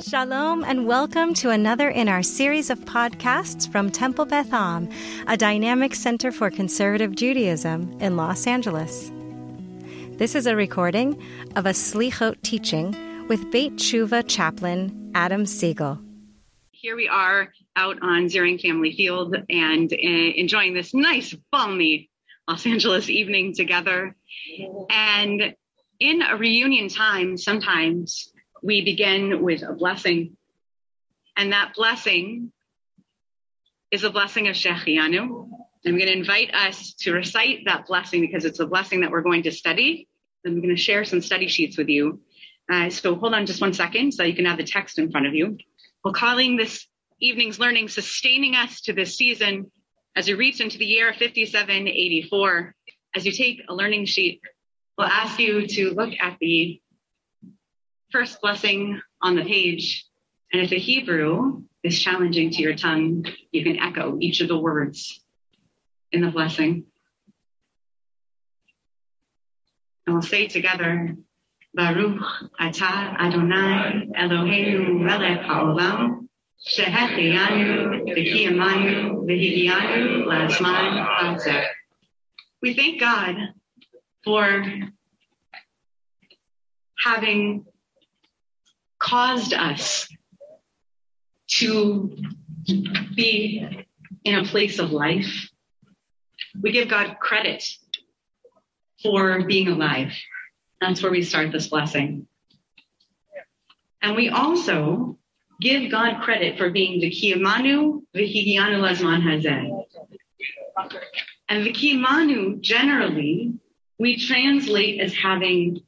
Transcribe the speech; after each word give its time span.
Shalom 0.00 0.64
and 0.64 0.86
welcome 0.86 1.34
to 1.34 1.50
another 1.50 1.90
in 1.90 2.08
our 2.08 2.22
series 2.22 2.70
of 2.70 2.78
podcasts 2.80 3.70
from 3.70 3.90
Temple 3.90 4.24
Beth 4.24 4.50
Am, 4.50 4.88
a 5.26 5.36
dynamic 5.36 5.94
center 5.94 6.32
for 6.32 6.50
conservative 6.50 7.14
Judaism 7.14 7.98
in 8.00 8.16
Los 8.16 8.46
Angeles. 8.46 9.12
This 10.12 10.34
is 10.34 10.46
a 10.46 10.56
recording 10.56 11.22
of 11.54 11.66
a 11.66 11.70
Slichot 11.70 12.40
teaching 12.40 12.96
with 13.28 13.50
Beit 13.50 13.74
T'Shuvah 13.74 14.26
chaplain 14.26 15.12
Adam 15.14 15.44
Siegel. 15.44 15.98
Here 16.70 16.96
we 16.96 17.06
are 17.06 17.52
out 17.76 17.98
on 18.00 18.26
Ziring 18.26 18.60
Family 18.60 18.96
Field 18.96 19.36
and 19.50 19.92
uh, 19.92 19.96
enjoying 19.96 20.72
this 20.72 20.94
nice, 20.94 21.34
balmy 21.52 22.08
Los 22.48 22.64
Angeles 22.64 23.10
evening 23.10 23.54
together. 23.54 24.16
And 24.88 25.54
in 25.98 26.22
a 26.22 26.38
reunion 26.38 26.88
time, 26.88 27.36
sometimes 27.36 28.32
we 28.62 28.84
begin 28.84 29.42
with 29.42 29.62
a 29.62 29.72
blessing. 29.72 30.36
And 31.36 31.52
that 31.52 31.74
blessing 31.74 32.52
is 33.90 34.04
a 34.04 34.10
blessing 34.10 34.48
of 34.48 34.54
Shehecheyanu. 34.54 35.48
I'm 35.86 35.96
going 35.96 36.06
to 36.06 36.12
invite 36.12 36.54
us 36.54 36.94
to 37.00 37.12
recite 37.12 37.64
that 37.64 37.86
blessing 37.86 38.20
because 38.20 38.44
it's 38.44 38.60
a 38.60 38.66
blessing 38.66 39.00
that 39.00 39.10
we're 39.10 39.22
going 39.22 39.44
to 39.44 39.52
study. 39.52 40.08
I'm 40.44 40.56
going 40.56 40.74
to 40.74 40.80
share 40.80 41.04
some 41.04 41.22
study 41.22 41.48
sheets 41.48 41.78
with 41.78 41.88
you. 41.88 42.20
Uh, 42.70 42.90
so 42.90 43.14
hold 43.14 43.34
on 43.34 43.46
just 43.46 43.60
one 43.60 43.72
second 43.72 44.12
so 44.12 44.22
you 44.22 44.34
can 44.34 44.44
have 44.44 44.58
the 44.58 44.64
text 44.64 44.98
in 44.98 45.10
front 45.10 45.26
of 45.26 45.34
you. 45.34 45.58
We're 46.04 46.12
calling 46.12 46.56
this 46.56 46.86
evening's 47.20 47.58
learning 47.58 47.88
sustaining 47.88 48.54
us 48.54 48.82
to 48.82 48.92
this 48.92 49.16
season 49.16 49.70
as 50.14 50.28
we 50.28 50.34
reach 50.34 50.60
into 50.60 50.78
the 50.78 50.84
year 50.84 51.12
5784. 51.12 52.74
As 53.14 53.26
you 53.26 53.32
take 53.32 53.62
a 53.68 53.74
learning 53.74 54.04
sheet, 54.04 54.40
we'll 54.96 55.06
ask 55.06 55.38
you 55.38 55.66
to 55.66 55.90
look 55.90 56.12
at 56.20 56.36
the 56.40 56.80
first 58.12 58.40
blessing 58.40 59.00
on 59.22 59.36
the 59.36 59.42
page. 59.44 60.04
And 60.52 60.62
if 60.62 60.70
the 60.70 60.78
Hebrew 60.78 61.62
is 61.82 61.98
challenging 61.98 62.50
to 62.50 62.62
your 62.62 62.74
tongue, 62.74 63.24
you 63.52 63.62
can 63.62 63.78
echo 63.78 64.18
each 64.20 64.40
of 64.40 64.48
the 64.48 64.58
words 64.58 65.20
in 66.12 66.20
the 66.20 66.30
blessing. 66.30 66.84
And 70.06 70.14
we'll 70.14 70.22
say 70.22 70.48
together, 70.48 71.16
Baruch 71.72 72.20
atah 72.60 73.16
Adonai 73.16 74.08
Eloheinu 74.18 75.00
melech 75.00 75.42
haolam 75.42 76.28
shehecheyanu 76.66 78.08
v'kiyamanu 78.08 79.24
v'higianu 79.24 80.26
la'azman 80.26 81.06
hazeh. 81.06 81.64
We 82.60 82.74
thank 82.74 82.98
God 82.98 83.36
for 84.24 84.64
having 86.98 87.64
caused 89.00 89.52
us 89.52 90.08
to 91.48 92.16
be 93.16 93.86
in 94.24 94.34
a 94.36 94.44
place 94.44 94.78
of 94.78 94.92
life. 94.92 95.50
We 96.60 96.70
give 96.70 96.88
God 96.88 97.16
credit 97.18 97.64
for 99.02 99.42
being 99.44 99.68
alive. 99.68 100.12
That's 100.80 101.02
where 101.02 101.10
we 101.10 101.22
start 101.22 101.50
this 101.50 101.66
blessing. 101.66 102.26
And 104.02 104.16
we 104.16 104.28
also 104.28 105.18
give 105.60 105.90
God 105.90 106.22
credit 106.22 106.56
for 106.56 106.70
being 106.70 107.00
the 107.00 107.10
Kiyamanu 107.10 108.02
Vihigianu 108.14 108.80
Lazman 108.80 109.22
Hazeh. 109.22 109.84
And 111.48 111.66
the 111.66 111.72
Kiyamanu 111.72 112.60
generally 112.60 113.54
we 113.98 114.16
translate 114.18 115.00
as 115.00 115.14
having 115.14 115.82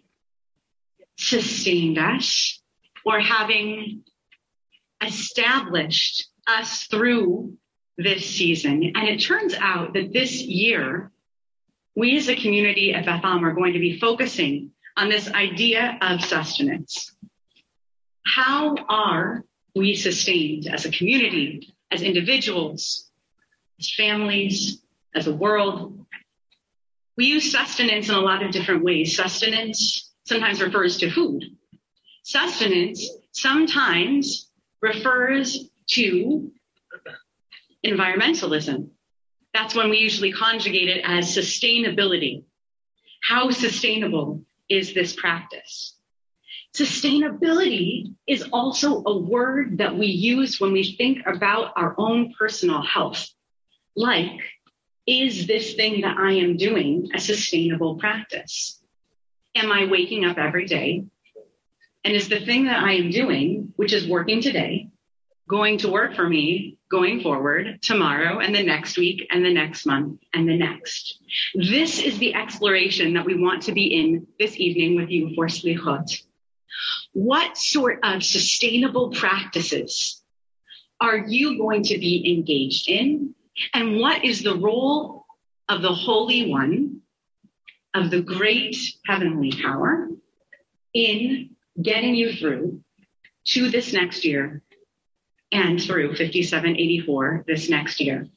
sustained 1.16 1.98
us 1.98 2.61
or 3.04 3.20
having 3.20 4.02
established 5.04 6.28
us 6.46 6.84
through 6.84 7.56
this 7.98 8.24
season. 8.24 8.92
And 8.94 9.08
it 9.08 9.18
turns 9.18 9.54
out 9.54 9.94
that 9.94 10.12
this 10.12 10.42
year, 10.42 11.10
we 11.94 12.16
as 12.16 12.28
a 12.28 12.36
community 12.36 12.94
at 12.94 13.04
Beth 13.04 13.24
Am 13.24 13.44
are 13.44 13.52
going 13.52 13.74
to 13.74 13.78
be 13.78 13.98
focusing 13.98 14.70
on 14.96 15.08
this 15.08 15.30
idea 15.30 15.98
of 16.00 16.24
sustenance. 16.24 17.14
How 18.24 18.76
are 18.88 19.44
we 19.74 19.94
sustained 19.94 20.68
as 20.68 20.84
a 20.84 20.90
community, 20.90 21.74
as 21.90 22.02
individuals, 22.02 23.10
as 23.78 23.90
families, 23.90 24.82
as 25.14 25.26
a 25.26 25.34
world? 25.34 26.06
We 27.16 27.26
use 27.26 27.50
sustenance 27.50 28.08
in 28.08 28.14
a 28.14 28.20
lot 28.20 28.42
of 28.42 28.52
different 28.52 28.84
ways. 28.84 29.16
Sustenance 29.16 30.10
sometimes 30.24 30.62
refers 30.62 30.96
to 30.98 31.10
food. 31.10 31.44
Sustenance 32.22 33.08
sometimes 33.32 34.48
refers 34.80 35.68
to 35.88 36.52
environmentalism. 37.84 38.90
That's 39.52 39.74
when 39.74 39.90
we 39.90 39.98
usually 39.98 40.32
conjugate 40.32 40.88
it 40.88 41.02
as 41.04 41.36
sustainability. 41.36 42.44
How 43.22 43.50
sustainable 43.50 44.44
is 44.68 44.94
this 44.94 45.14
practice? 45.14 45.96
Sustainability 46.74 48.14
is 48.26 48.48
also 48.52 49.02
a 49.04 49.18
word 49.18 49.78
that 49.78 49.96
we 49.96 50.06
use 50.06 50.60
when 50.60 50.72
we 50.72 50.96
think 50.96 51.18
about 51.26 51.72
our 51.76 51.94
own 51.98 52.32
personal 52.38 52.82
health. 52.82 53.28
Like, 53.94 54.40
is 55.06 55.46
this 55.46 55.74
thing 55.74 56.00
that 56.02 56.16
I 56.16 56.32
am 56.32 56.56
doing 56.56 57.10
a 57.14 57.20
sustainable 57.20 57.96
practice? 57.96 58.80
Am 59.54 59.70
I 59.70 59.86
waking 59.86 60.24
up 60.24 60.38
every 60.38 60.66
day 60.66 61.04
and 62.04 62.14
is 62.14 62.28
the 62.28 62.44
thing 62.44 62.64
that 62.66 62.82
I 62.82 62.92
am 62.94 63.10
doing, 63.10 63.72
which 63.76 63.92
is 63.92 64.06
working 64.06 64.42
today, 64.42 64.88
going 65.48 65.78
to 65.78 65.90
work 65.90 66.14
for 66.14 66.28
me 66.28 66.78
going 66.90 67.20
forward 67.20 67.80
tomorrow 67.82 68.38
and 68.38 68.54
the 68.54 68.62
next 68.62 68.98
week 68.98 69.26
and 69.30 69.44
the 69.44 69.52
next 69.52 69.86
month 69.86 70.20
and 70.34 70.48
the 70.48 70.56
next? 70.56 71.18
This 71.54 72.00
is 72.00 72.18
the 72.18 72.34
exploration 72.34 73.14
that 73.14 73.24
we 73.24 73.40
want 73.40 73.62
to 73.64 73.72
be 73.72 73.86
in 73.98 74.26
this 74.38 74.56
evening 74.56 74.96
with 74.96 75.10
you 75.10 75.34
for 75.34 75.46
Slichot. 75.46 76.22
What 77.12 77.56
sort 77.56 78.00
of 78.02 78.22
sustainable 78.22 79.10
practices 79.10 80.22
are 81.00 81.18
you 81.18 81.58
going 81.58 81.82
to 81.84 81.98
be 81.98 82.34
engaged 82.36 82.88
in? 82.88 83.34
And 83.74 83.98
what 83.98 84.24
is 84.24 84.42
the 84.42 84.56
role 84.56 85.26
of 85.68 85.82
the 85.82 85.92
Holy 85.92 86.50
One, 86.50 87.00
of 87.94 88.10
the 88.10 88.22
great 88.22 88.76
heavenly 89.06 89.52
power 89.52 90.08
in 90.94 91.50
getting 91.80 92.14
you 92.14 92.32
through 92.32 92.80
to 93.44 93.70
this 93.70 93.92
next 93.92 94.24
year 94.24 94.62
and 95.50 95.80
through 95.80 96.08
5784 96.08 97.44
this 97.46 97.68
next 97.68 98.00
year. 98.00 98.28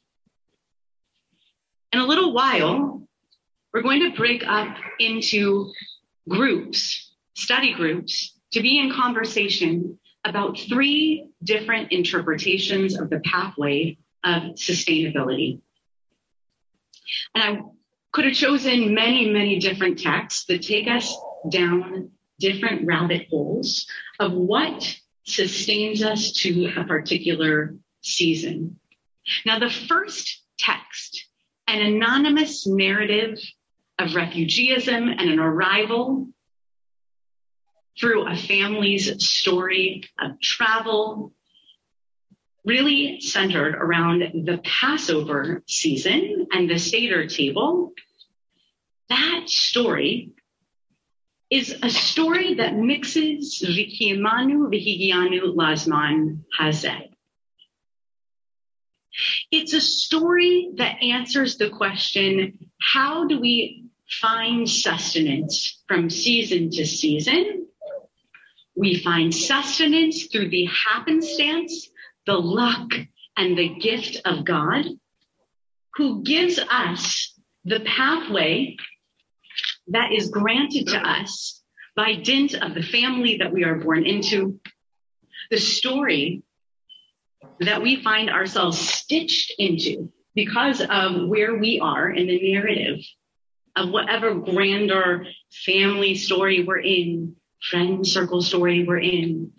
In 1.92 1.98
a 1.98 2.06
little 2.06 2.32
while, 2.32 3.02
we're 3.72 3.82
going 3.82 4.10
to 4.10 4.16
break 4.16 4.44
up 4.46 4.76
into 4.98 5.72
groups, 6.28 7.12
study 7.34 7.72
groups, 7.72 8.34
to 8.52 8.60
be 8.60 8.78
in 8.78 8.92
conversation 8.92 9.98
about 10.24 10.58
three 10.58 11.28
different 11.42 11.92
interpretations 11.92 12.98
of 12.98 13.10
the 13.10 13.20
pathway 13.20 13.96
of 14.24 14.54
sustainability. 14.54 15.60
And 17.34 17.44
I 17.44 17.60
could 18.12 18.24
have 18.24 18.34
chosen 18.34 18.94
many, 18.94 19.30
many 19.30 19.58
different 19.58 19.98
texts 19.98 20.46
that 20.46 20.62
take 20.62 20.88
us 20.88 21.14
down 21.48 22.10
different 22.38 22.86
rabbit 22.86 23.28
holes 23.30 23.86
of 24.18 24.32
what 24.32 24.96
sustains 25.24 26.02
us 26.02 26.32
to 26.32 26.72
a 26.76 26.84
particular 26.84 27.74
season. 28.00 28.78
Now, 29.44 29.58
the 29.58 29.70
first 29.70 30.42
text, 30.58 31.26
an 31.66 31.80
anonymous 31.80 32.66
narrative 32.66 33.38
of 33.98 34.10
refugeeism 34.10 35.10
and 35.18 35.30
an 35.30 35.38
arrival 35.38 36.28
through 37.98 38.28
a 38.28 38.36
family's 38.36 39.24
story 39.26 40.04
of 40.20 40.38
travel, 40.40 41.32
really 42.64 43.20
centered 43.20 43.74
around 43.74 44.20
the 44.44 44.60
Passover 44.62 45.62
season 45.66 46.46
and 46.52 46.68
the 46.68 46.78
Seder 46.78 47.26
table. 47.26 47.92
That 49.08 49.44
story 49.46 50.32
is 51.50 51.76
a 51.82 51.90
story 51.90 52.54
that 52.54 52.74
mixes 52.74 53.62
Vikiyamanu 53.64 54.68
Vihigianu 54.72 55.54
Lasman 55.54 56.40
Hazeh. 56.58 57.08
It's 59.50 59.72
a 59.72 59.80
story 59.80 60.72
that 60.76 61.02
answers 61.02 61.56
the 61.56 61.70
question, 61.70 62.70
how 62.80 63.26
do 63.26 63.40
we 63.40 63.84
find 64.08 64.68
sustenance 64.68 65.82
from 65.88 66.10
season 66.10 66.70
to 66.70 66.86
season? 66.86 67.66
We 68.74 68.98
find 69.02 69.34
sustenance 69.34 70.26
through 70.26 70.50
the 70.50 70.66
happenstance, 70.66 71.88
the 72.26 72.34
luck, 72.34 72.90
and 73.36 73.56
the 73.56 73.68
gift 73.68 74.20
of 74.24 74.44
God, 74.44 74.84
who 75.94 76.22
gives 76.22 76.58
us 76.58 77.32
the 77.64 77.80
pathway 77.80 78.76
that 79.88 80.12
is 80.12 80.30
granted 80.30 80.88
to 80.88 80.98
us 80.98 81.62
by 81.94 82.14
dint 82.14 82.54
of 82.54 82.74
the 82.74 82.82
family 82.82 83.38
that 83.38 83.52
we 83.52 83.64
are 83.64 83.76
born 83.76 84.04
into, 84.04 84.60
the 85.50 85.58
story 85.58 86.42
that 87.60 87.82
we 87.82 88.02
find 88.02 88.30
ourselves 88.30 88.78
stitched 88.78 89.52
into 89.58 90.12
because 90.34 90.80
of 90.82 91.28
where 91.28 91.56
we 91.56 91.80
are 91.80 92.10
in 92.10 92.26
the 92.26 92.52
narrative 92.52 92.98
of 93.76 93.90
whatever 93.90 94.34
grander 94.34 95.26
family 95.64 96.14
story 96.14 96.64
we're 96.64 96.80
in, 96.80 97.36
friend 97.70 98.06
circle 98.06 98.42
story 98.42 98.84
we're 98.84 98.98
in. 98.98 99.52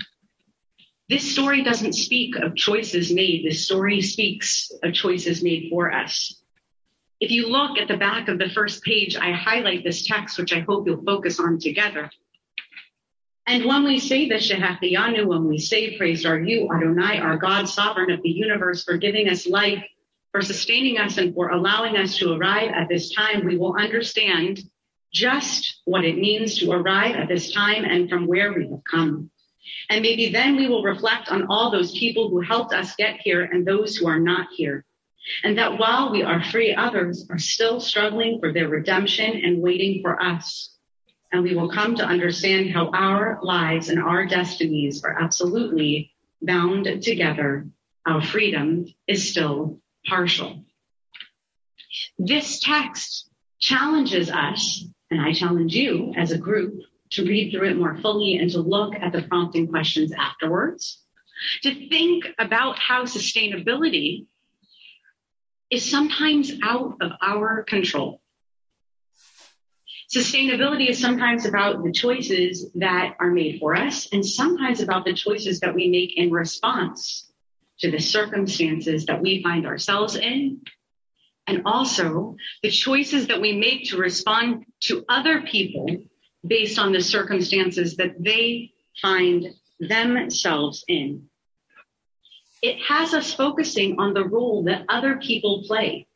This 1.10 1.32
story 1.32 1.64
doesn't 1.64 1.94
speak 1.94 2.36
of 2.36 2.56
choices 2.56 3.14
made. 3.14 3.46
This 3.46 3.66
story 3.66 4.02
speaks 4.02 4.72
of 4.84 4.94
choices 4.94 5.42
made 5.42 5.70
for 5.70 5.92
us. 5.92 6.37
If 7.20 7.32
you 7.32 7.48
look 7.48 7.80
at 7.80 7.88
the 7.88 7.98
back 7.98 8.28
of 8.28 8.38
the 8.38 8.50
first 8.50 8.84
page, 8.84 9.16
I 9.16 9.32
highlight 9.32 9.84
this 9.84 10.06
text, 10.06 10.38
which 10.38 10.54
I 10.54 10.60
hope 10.60 10.86
you'll 10.86 11.04
focus 11.04 11.40
on 11.40 11.60
together. 11.60 12.12
And 13.48 13.66
when 13.66 13.86
we 13.86 14.00
say 14.00 14.28
the 14.28 14.36
Shehecheyanu, 14.36 15.26
when 15.26 15.48
we 15.48 15.58
say, 15.58 15.98
praised 15.98 16.26
are 16.26 16.40
you, 16.40 16.70
Adonai, 16.72 17.20
our 17.20 17.38
God, 17.38 17.68
sovereign 17.68 18.12
of 18.12 18.22
the 18.22 18.30
universe, 18.30 18.84
for 18.84 18.98
giving 18.98 19.30
us 19.30 19.48
life, 19.48 19.84
for 20.32 20.42
sustaining 20.42 21.00
us, 21.00 21.18
and 21.18 21.34
for 21.34 21.50
allowing 21.50 21.96
us 21.96 22.18
to 22.18 22.34
arrive 22.34 22.72
at 22.72 22.90
this 22.90 23.12
time, 23.14 23.46
we 23.46 23.58
will 23.58 23.76
understand 23.76 24.62
just 25.14 25.82
what 25.86 26.04
it 26.04 26.18
means 26.18 26.60
to 26.60 26.72
arrive 26.72 27.16
at 27.16 27.30
this 27.30 27.52
time 27.52 27.86
and 27.86 28.10
from 28.10 28.28
where 28.28 28.54
we 28.54 28.68
have 28.70 28.84
come. 28.84 29.32
And 29.90 30.02
maybe 30.02 30.30
then 30.30 30.58
we 30.58 30.68
will 30.68 30.84
reflect 30.84 31.30
on 31.30 31.48
all 31.50 31.72
those 31.72 31.98
people 31.98 32.30
who 32.30 32.42
helped 32.42 32.74
us 32.74 32.96
get 32.96 33.22
here 33.22 33.44
and 33.44 33.66
those 33.66 33.96
who 33.96 34.08
are 34.08 34.20
not 34.20 34.50
here. 34.56 34.86
And 35.44 35.58
that 35.58 35.78
while 35.78 36.12
we 36.12 36.24
are 36.24 36.44
free, 36.44 36.74
others 36.74 37.28
are 37.30 37.38
still 37.38 37.80
struggling 37.80 38.40
for 38.40 38.54
their 38.54 38.70
redemption 38.70 39.42
and 39.44 39.62
waiting 39.62 40.02
for 40.02 40.22
us 40.22 40.78
and 41.32 41.44
we 41.44 41.56
will 41.56 41.70
come 41.70 41.96
to 41.96 42.06
understand 42.06 42.72
how 42.72 42.90
our 42.94 43.40
lives 43.42 43.90
and 43.90 44.02
our 44.02 44.26
destinies 44.26 45.04
are 45.04 45.22
absolutely 45.22 46.12
bound 46.42 46.86
together. 47.02 47.68
Our 48.06 48.22
freedom 48.22 48.86
is 49.08 49.30
still 49.30 49.80
partial. 50.06 50.64
This 52.18 52.60
text 52.60 53.30
challenges 53.60 54.30
us, 54.30 54.86
and 55.12 55.20
I 55.22 55.34
challenge 55.34 55.76
you 55.76 56.14
as 56.16 56.32
a 56.32 56.38
group 56.38 56.82
to 57.12 57.26
read 57.26 57.52
through 57.52 57.70
it 57.70 57.78
more 57.78 57.98
fully 57.98 58.38
and 58.38 58.50
to 58.52 58.60
look 58.60 58.94
at 58.96 59.12
the 59.12 59.24
prompting 59.24 59.68
questions 59.68 60.14
afterwards, 60.14 61.02
to 61.64 61.90
think 61.90 62.26
about 62.40 62.80
how 62.80 63.04
sustainability 63.04 64.28
is 65.70 65.90
sometimes 65.90 66.52
out 66.64 66.98
of 67.02 67.12
our 67.22 67.64
control. 67.64 68.22
Sustainability 70.14 70.90
is 70.90 71.00
sometimes 71.00 71.46
about 71.46 71.84
the 71.84 71.92
choices 71.92 72.72
that 72.76 73.16
are 73.20 73.30
made 73.30 73.60
for 73.60 73.76
us 73.76 74.08
and 74.14 74.26
sometimes 74.26 74.82
about 74.82 75.04
the 75.04 75.14
choices 75.14 75.60
that 75.60 75.76
we 75.76 75.90
make 75.90 76.18
in 76.18 76.32
response 76.32 77.30
to 77.80 77.92
the 77.92 78.00
circumstances 78.00 79.06
that 79.08 79.22
we 79.22 79.44
find 79.44 79.66
ourselves 79.66 80.16
in. 80.16 80.62
And 81.46 81.64
also 81.66 82.38
the 82.64 82.72
choices 82.72 83.28
that 83.28 83.42
we 83.42 83.54
make 83.54 83.90
to 83.90 83.98
respond 83.98 84.66
to 84.82 85.04
other 85.10 85.42
people 85.42 85.88
based 86.46 86.80
on 86.80 86.94
the 86.94 87.02
circumstances 87.02 87.98
that 87.98 88.16
they 88.20 88.72
find 89.02 89.46
themselves 89.80 90.86
in. 90.88 91.30
It 92.62 92.82
has 92.88 93.14
us 93.14 93.34
focusing 93.34 94.00
on 94.00 94.14
the 94.14 94.26
role 94.26 94.64
that 94.64 94.86
other 94.90 95.18
people 95.18 95.64
play 95.68 96.08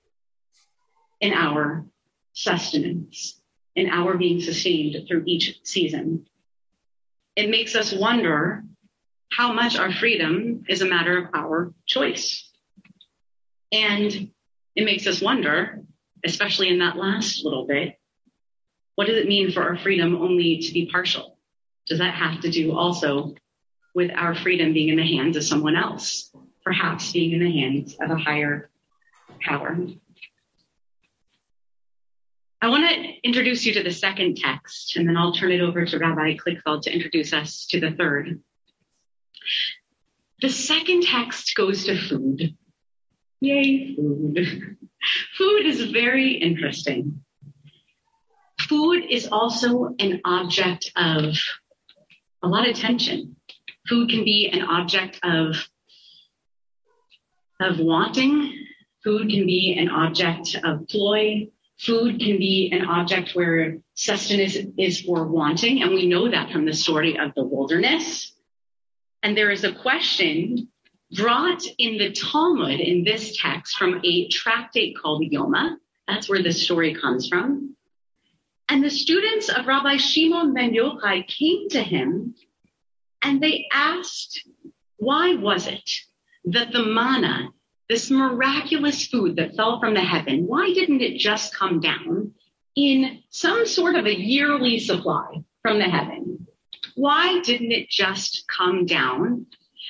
in 1.20 1.34
our 1.34 1.86
sustenance 2.34 3.42
in 3.76 3.90
our 3.90 4.18
being 4.18 4.42
sustained 4.42 5.08
through 5.08 5.24
each 5.26 5.60
season. 5.64 6.26
It 7.36 7.50
makes 7.50 7.76
us 7.76 7.94
wonder 7.94 8.64
how 9.32 9.54
much 9.54 9.78
our 9.78 9.92
freedom 9.92 10.66
is 10.68 10.82
a 10.82 10.88
matter 10.88 11.18
of 11.18 11.30
our 11.34 11.74
choice. 11.86 12.50
And 13.72 14.32
it 14.76 14.84
makes 14.84 15.08
us 15.08 15.22
wonder, 15.22 15.82
especially 16.26 16.68
in 16.68 16.80
that 16.80 16.98
last 16.98 17.46
little 17.46 17.66
bit, 17.66 17.98
what 18.96 19.08
does 19.08 19.18
it 19.18 19.28
mean 19.28 19.52
for 19.52 19.64
our 19.64 19.78
freedom 19.78 20.16
only 20.16 20.60
to 20.60 20.74
be 20.74 20.90
partial? 20.92 21.38
Does 21.88 22.00
that 22.00 22.14
have 22.14 22.42
to 22.42 22.50
do 22.50 22.76
also 22.76 23.36
with 23.94 24.12
our 24.16 24.36
freedom 24.36 24.74
being 24.74 24.90
in 24.90 24.98
the 24.98 25.18
hands 25.18 25.38
of 25.38 25.44
someone 25.44 25.76
else, 25.76 26.32
perhaps 26.64 27.12
being 27.12 27.34
in 27.34 27.40
the 27.40 27.52
hands 27.52 27.96
of 28.00 28.12
a 28.12 28.16
higher 28.16 28.70
power? 29.42 29.78
I 32.64 32.70
want 32.70 32.88
to 32.88 33.28
introduce 33.28 33.66
you 33.66 33.74
to 33.74 33.84
the 33.84 33.92
second 33.92 34.38
text, 34.38 34.96
and 34.96 35.10
then 35.10 35.18
I'll 35.18 35.34
turn 35.34 35.52
it 35.52 35.62
over 35.62 35.84
to 35.84 35.98
Rabbi 35.98 36.36
Kligfeld 36.36 36.84
to 36.84 36.94
introduce 36.94 37.34
us 37.34 37.66
to 37.72 37.80
the 37.80 37.92
third. 37.92 38.40
The 40.42 40.50
second 40.50 41.04
text 41.04 41.56
goes 41.56 41.86
to 41.86 41.98
food. 41.98 42.56
Yay, 43.40 43.96
food. 43.96 44.78
food 45.38 45.66
is 45.66 45.92
very 45.92 46.34
interesting. 46.34 47.24
Food 48.60 49.06
is 49.10 49.28
also 49.28 49.96
an 49.98 50.22
object 50.24 50.92
of 50.96 51.36
a 52.44 52.48
lot 52.48 52.70
of 52.70 52.76
tension. 52.76 53.36
Food 53.88 54.10
can 54.10 54.24
be 54.24 54.50
an 54.52 54.62
object 54.62 55.20
of, 55.24 55.56
of 57.60 57.80
wanting. 57.80 58.66
Food 59.04 59.30
can 59.30 59.46
be 59.46 59.78
an 59.80 59.90
object 59.90 60.56
of 60.64 60.88
ploy 60.88 61.48
food 61.82 62.20
can 62.20 62.38
be 62.38 62.70
an 62.72 62.86
object 62.86 63.32
where 63.34 63.78
sustenance 63.96 64.56
is 64.78 65.02
for 65.02 65.26
wanting. 65.26 65.82
And 65.82 65.92
we 65.92 66.06
know 66.06 66.30
that 66.30 66.52
from 66.52 66.66
the 66.66 66.74
story 66.74 67.18
of 67.18 67.34
the 67.36 67.44
wilderness. 67.44 68.34
And 69.24 69.36
there 69.36 69.50
is 69.50 69.64
a 69.64 69.74
question 69.74 70.70
brought 71.16 71.64
in 71.78 71.98
the 71.98 72.12
Talmud 72.12 72.80
in 72.80 73.04
this 73.04 73.38
text 73.38 73.76
from 73.78 74.00
a 74.04 74.28
tractate 74.28 74.96
called 74.98 75.24
Yoma. 75.24 75.76
That's 76.08 76.30
where 76.30 76.44
the 76.44 76.54
story 76.54 76.94
comes 76.94 77.28
from. 77.28 77.76
And 78.70 78.84
the 78.84 78.90
students 78.90 79.50
of 79.50 79.66
Rabbi 79.66 79.98
Shimon 79.98 80.54
ben 80.54 80.74
Yochai 80.74 81.28
came 81.28 81.68
to 81.70 81.82
him 81.82 82.36
and 83.22 83.42
they 83.42 83.68
asked, 83.72 84.48
why 84.98 85.36
was 85.36 85.68
it 85.68 85.90
that 86.46 86.72
the 86.72 86.84
manna 86.84 87.50
this 87.92 88.10
miraculous 88.10 89.06
food 89.06 89.36
that 89.36 89.54
fell 89.58 89.78
from 89.82 89.94
the 89.94 90.00
heaven, 90.00 90.48
why 90.48 90.72
didn't 90.72 91.02
it 91.02 91.18
just 91.18 91.54
come 91.54 91.82
down 91.82 92.32
in 92.74 93.22
some 93.30 93.66
sort 93.66 93.96
of 93.96 94.06
a 94.06 94.18
yearly 94.18 94.80
supply 94.80 95.44
from 95.62 95.78
the 95.78 95.84
heaven? 95.84 96.48
Why 96.96 97.42
didn't 97.42 97.74
it 97.74 97.90
just 97.90 98.46
come 98.48 98.86
down 98.86 99.48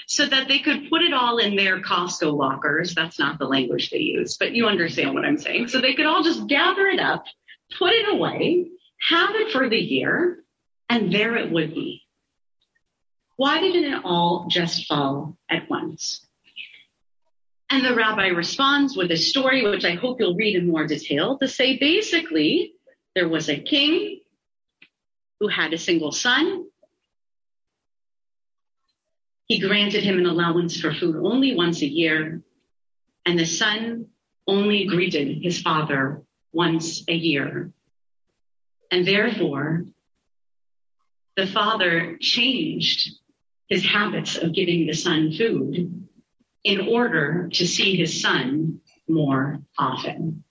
so 0.08 0.26
that 0.26 0.48
they 0.48 0.58
could 0.58 0.90
put 0.90 1.04
it 1.04 1.14
all 1.14 1.38
in 1.38 1.56
their 1.56 1.80
Costco 1.80 2.36
lockers? 2.36 2.96
That's 2.96 3.20
not 3.20 3.38
the 3.38 3.46
language 3.46 3.92
they 3.92 4.00
use, 4.00 4.36
but 4.36 4.56
you 4.56 4.66
understand 4.66 5.14
what 5.14 5.24
I'm 5.24 5.38
saying. 5.38 5.68
So 5.68 5.80
they 5.80 5.94
could 5.94 6.08
all 6.08 6.24
just 6.24 6.48
gather 6.48 6.88
it 6.88 7.00
up, 7.00 7.26
put 7.78 7.92
it 7.92 8.12
away, 8.12 8.72
have 9.10 9.36
it 9.36 9.52
for 9.52 9.70
the 9.70 9.78
year, 9.78 10.44
and 10.90 11.14
there 11.14 11.38
it 11.38 11.52
would 11.52 11.76
be. 11.76 12.01
Why 13.42 13.60
didn't 13.60 13.92
it 13.92 14.02
all 14.06 14.46
just 14.48 14.86
fall 14.86 15.36
at 15.50 15.68
once? 15.68 16.24
And 17.72 17.84
the 17.84 17.96
rabbi 17.96 18.28
responds 18.28 18.96
with 18.96 19.10
a 19.10 19.18
story, 19.18 19.68
which 19.68 19.84
I 19.84 19.96
hope 19.96 20.20
you'll 20.20 20.36
read 20.36 20.56
in 20.56 20.68
more 20.68 20.86
detail, 20.86 21.40
to 21.40 21.48
say 21.48 21.80
basically 21.80 22.74
there 23.16 23.28
was 23.28 23.50
a 23.50 23.60
king 23.60 24.20
who 25.40 25.48
had 25.48 25.74
a 25.74 25.80
single 25.80 26.12
son. 26.12 26.68
He 29.48 29.58
granted 29.58 30.04
him 30.04 30.20
an 30.20 30.28
allowance 30.28 30.80
for 30.80 30.94
food 30.94 31.16
only 31.16 31.56
once 31.56 31.82
a 31.82 31.88
year, 31.88 32.44
and 33.26 33.40
the 33.40 33.48
son 33.48 34.10
only 34.46 34.86
greeted 34.86 35.42
his 35.42 35.60
father 35.60 36.22
once 36.54 37.04
a 37.08 37.16
year. 37.16 37.72
And 38.92 39.04
therefore, 39.04 39.86
the 41.36 41.48
father 41.48 42.18
changed 42.22 43.18
his 43.72 43.86
habits 43.86 44.36
of 44.36 44.54
giving 44.54 44.86
the 44.86 44.94
son 44.94 45.32
food 45.32 46.06
in 46.66 46.90
order 46.90 47.48
to 47.54 47.66
see 47.66 47.96
his 47.96 48.22
son 48.22 48.82
more 49.08 49.62
often. 49.78 50.44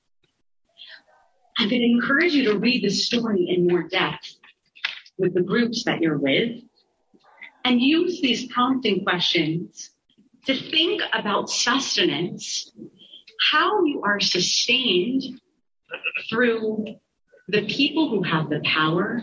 Going 1.58 1.68
to 1.68 1.76
encourage 1.76 2.32
you 2.32 2.44
to 2.44 2.58
read 2.58 2.82
the 2.82 2.88
story 2.88 3.46
in 3.50 3.66
more 3.66 3.82
depth 3.82 4.36
with 5.18 5.34
the 5.34 5.42
groups 5.42 5.84
that 5.84 6.00
you're 6.00 6.16
with 6.16 6.62
and 7.62 7.78
use 7.78 8.22
these 8.22 8.50
prompting 8.50 9.04
questions 9.04 9.90
to 10.46 10.54
think 10.54 11.02
about 11.12 11.50
sustenance, 11.50 12.72
how 13.50 13.84
you 13.84 14.00
are 14.02 14.18
sustained 14.18 15.38
through 16.30 16.86
the 17.48 17.66
people 17.66 18.08
who 18.08 18.22
have 18.22 18.48
the 18.48 18.62
power 18.64 19.20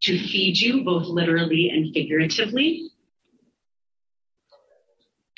to 0.00 0.18
feed 0.18 0.56
you 0.56 0.84
both 0.84 1.06
literally 1.06 1.68
and 1.68 1.92
figuratively 1.92 2.90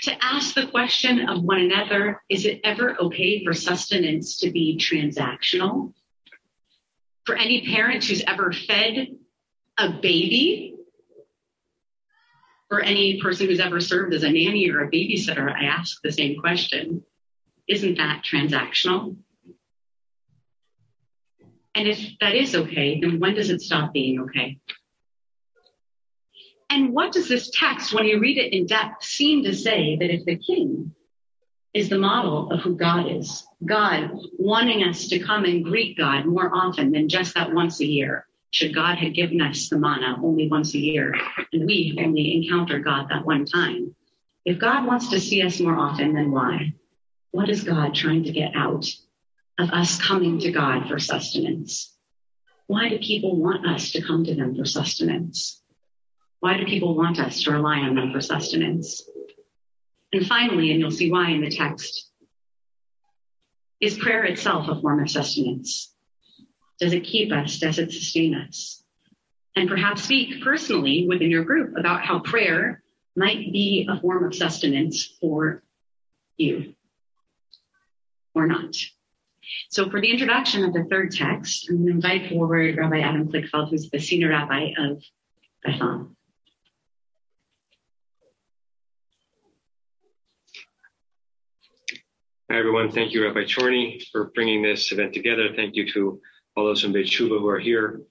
to 0.07 0.25
ask 0.25 0.55
the 0.55 0.69
question 0.69 1.29
of 1.29 1.43
one 1.43 1.61
another, 1.61 2.23
is 2.29 2.47
it 2.47 2.61
ever 2.63 2.97
okay 3.01 3.45
for 3.45 3.53
sustenance 3.53 4.39
to 4.39 4.51
be 4.51 4.79
transactional? 4.79 5.93
For 7.25 7.35
any 7.35 7.67
parent 7.67 8.05
who's 8.05 8.23
ever 8.27 8.53
fed 8.53 9.09
a 9.77 9.91
baby, 9.91 10.73
For 12.69 12.81
any 12.81 13.21
person 13.21 13.47
who's 13.47 13.61
ever 13.61 13.81
served 13.81 14.13
as 14.13 14.25
a 14.25 14.31
nanny 14.31 14.69
or 14.71 14.81
a 14.81 14.91
babysitter, 14.91 15.53
I 15.53 15.67
ask 15.67 16.03
the 16.03 16.11
same 16.11 16.41
question. 16.41 17.05
Isn't 17.69 17.97
that 17.99 18.25
transactional? 18.25 19.17
And 21.77 21.87
if 21.87 22.19
that 22.21 22.35
is 22.35 22.57
okay, 22.57 22.99
then 23.01 23.21
when 23.21 23.35
does 23.35 23.51
it 23.51 23.61
stop 23.61 23.93
being 23.93 24.21
okay? 24.23 24.59
And 26.70 26.92
what 26.92 27.12
does 27.12 27.28
this 27.28 27.50
text, 27.50 27.94
when 27.94 28.06
you 28.06 28.18
read 28.18 28.38
it 28.38 28.52
in 28.52 28.66
depth, 28.66 29.04
seem 29.04 29.44
to 29.44 29.54
say 29.54 29.96
that 29.96 30.12
if 30.12 30.25
the 30.25 30.37
king 30.37 30.94
is 31.73 31.88
the 31.88 31.99
model 31.99 32.50
of 32.50 32.61
who 32.61 32.75
God 32.75 33.11
is, 33.11 33.46
God 33.64 34.11
wanting 34.38 34.82
us 34.82 35.08
to 35.08 35.18
come 35.18 35.44
and 35.44 35.64
greet 35.64 35.96
God 35.96 36.26
more 36.26 36.50
often 36.52 36.90
than 36.90 37.08
just 37.08 37.35
that 37.35 37.52
once 37.52 37.80
a 37.80 37.87
year, 37.87 38.26
should 38.50 38.75
God 38.75 38.99
have 38.99 39.12
given 39.12 39.40
us 39.40 39.68
the 39.68 39.78
manna 39.78 40.16
only 40.23 40.49
once 40.49 40.75
a 40.75 40.78
year 40.78 41.14
and 41.52 41.66
we 41.66 41.99
only 42.02 42.35
encounter 42.37 42.78
God 42.78 43.08
that 43.11 43.26
one 43.26 43.44
time? 43.44 43.94
If 44.44 44.58
God 44.58 44.87
wants 44.87 45.08
to 45.11 45.20
see 45.20 45.42
us 45.42 45.61
more 45.61 45.76
often, 45.76 46.14
then 46.14 46.30
why? 46.30 46.73
What 47.32 47.50
is 47.50 47.64
God 47.64 47.94
trying 47.94 48.25
to 48.25 48.32
get 48.32 48.52
out 48.54 48.87
of 49.58 49.70
us 49.70 50.00
coming 50.00 50.38
to 50.40 50.52
God 50.52 50.88
for 50.88 50.99
sustenance? 50.99 51.94
Why 52.66 52.88
do 52.88 52.99
people 52.99 53.37
want 53.37 53.66
us 53.66 53.92
to 53.92 54.02
come 54.02 54.25
to 54.25 54.35
them 54.35 54.54
for 54.54 54.64
sustenance? 54.64 55.62
Why 56.47 56.57
do 56.57 56.65
people 56.65 56.95
want 56.95 57.19
us 57.19 57.43
to 57.43 57.50
rely 57.50 57.79
on 57.79 57.97
them 57.97 58.12
for 58.12 58.21
sustenance? 58.21 59.03
And 60.12 60.25
finally, 60.25 60.71
and 60.71 60.79
you'll 60.79 60.93
see 60.93 61.11
why 61.11 61.31
in 61.31 61.41
the 61.41 61.50
text, 61.50 62.09
is 63.81 63.99
prayer 63.99 64.23
itself 64.23 64.69
a 64.69 64.81
form 64.81 65.03
of 65.03 65.11
sustenance? 65.11 65.93
Does 66.79 66.93
it 66.93 67.00
keep 67.00 67.33
us? 67.33 67.59
Does 67.59 67.81
it 67.81 67.91
sustain 67.91 68.37
us? 68.37 68.81
And 69.57 69.69
perhaps 69.69 70.05
speak 70.05 70.41
personally 70.45 71.09
within 71.09 71.33
your 71.33 71.43
group 71.43 71.76
about 71.76 72.03
how 72.03 72.21
prayer 72.21 72.81
might 73.17 73.53
be 73.53 73.88
a 73.91 74.00
form 74.00 74.23
of 74.23 74.33
sustenance 74.33 75.17
for 75.21 75.65
you 76.37 76.75
or 78.37 78.47
not. 78.47 78.76
So 79.71 79.91
for 79.91 80.00
the 80.00 80.12
introduction 80.12 80.62
of 80.62 80.73
the 80.73 80.87
third 80.88 81.11
text, 81.11 81.67
I'm 81.69 81.79
going 81.79 81.87
to 81.88 81.93
invite 81.95 82.31
forward 82.31 82.76
Rabbi 82.76 83.00
Adam 83.00 83.33
Kligfeld, 83.33 83.71
who's 83.71 83.91
the 83.91 83.99
senior 83.99 84.29
rabbi 84.29 84.71
of 84.79 85.03
Beth 85.65 85.83
Hi, 92.49 92.61
everyone. 92.61 92.93
Thank 92.93 93.12
you, 93.12 93.25
Rabbi 93.25 93.41
Chorny, 93.41 94.00
for 94.12 94.26
bringing 94.26 94.62
this 94.62 94.93
event 94.93 95.12
together. 95.12 95.49
Thank 95.57 95.75
you 95.75 95.91
to 95.95 96.21
all 96.57 96.67
those 96.67 96.81
from 96.81 96.93
Beit 96.93 97.09
T'Shuvah 97.09 97.41
who 97.41 97.49
are 97.49 97.59
here. 97.59 98.03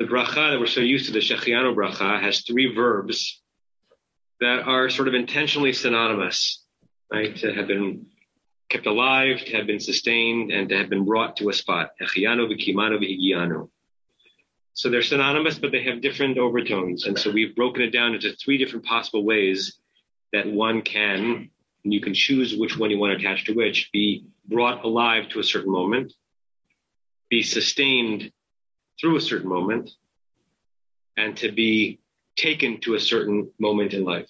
The 0.00 0.06
bracha 0.06 0.50
that 0.50 0.58
we're 0.58 0.66
so 0.66 0.80
used 0.80 1.06
to, 1.06 1.12
the 1.12 1.20
Shehecheyanu 1.20 1.76
bracha, 1.76 2.20
has 2.20 2.40
three 2.40 2.74
verbs 2.74 3.40
that 4.40 4.64
are 4.66 4.90
sort 4.90 5.06
of 5.06 5.14
intentionally 5.14 5.72
synonymous, 5.72 6.64
right? 7.12 7.36
To 7.36 7.54
have 7.54 7.68
been 7.68 8.06
kept 8.70 8.86
alive, 8.86 9.44
to 9.44 9.56
have 9.58 9.68
been 9.68 9.78
sustained, 9.78 10.50
and 10.50 10.68
to 10.70 10.76
have 10.78 10.90
been 10.90 11.04
brought 11.04 11.36
to 11.36 11.48
a 11.48 11.52
spot. 11.52 11.90
Shehecheyanu, 12.02 12.52
v'kimanu, 12.52 12.98
v'higianu. 12.98 13.68
So 14.72 14.90
they're 14.90 15.02
synonymous, 15.02 15.60
but 15.60 15.70
they 15.70 15.84
have 15.84 16.00
different 16.00 16.38
overtones. 16.38 17.06
And 17.06 17.16
so 17.16 17.30
we've 17.30 17.54
broken 17.54 17.82
it 17.82 17.90
down 17.90 18.16
into 18.16 18.32
three 18.32 18.58
different 18.58 18.84
possible 18.84 19.24
ways 19.24 19.78
that 20.32 20.48
one 20.48 20.82
can, 20.82 21.50
and 21.86 21.94
you 21.94 22.00
can 22.00 22.14
choose 22.14 22.56
which 22.56 22.76
one 22.76 22.90
you 22.90 22.98
want 22.98 23.16
to 23.16 23.24
attach 23.24 23.44
to 23.44 23.52
which, 23.52 23.90
be 23.92 24.26
brought 24.48 24.84
alive 24.84 25.28
to 25.28 25.38
a 25.38 25.44
certain 25.44 25.70
moment, 25.70 26.12
be 27.30 27.42
sustained 27.42 28.32
through 29.00 29.14
a 29.14 29.20
certain 29.20 29.48
moment 29.48 29.92
and 31.16 31.36
to 31.36 31.52
be 31.52 32.00
taken 32.34 32.80
to 32.80 32.94
a 32.94 33.00
certain 33.00 33.52
moment 33.60 33.94
in 33.94 34.02
life. 34.04 34.28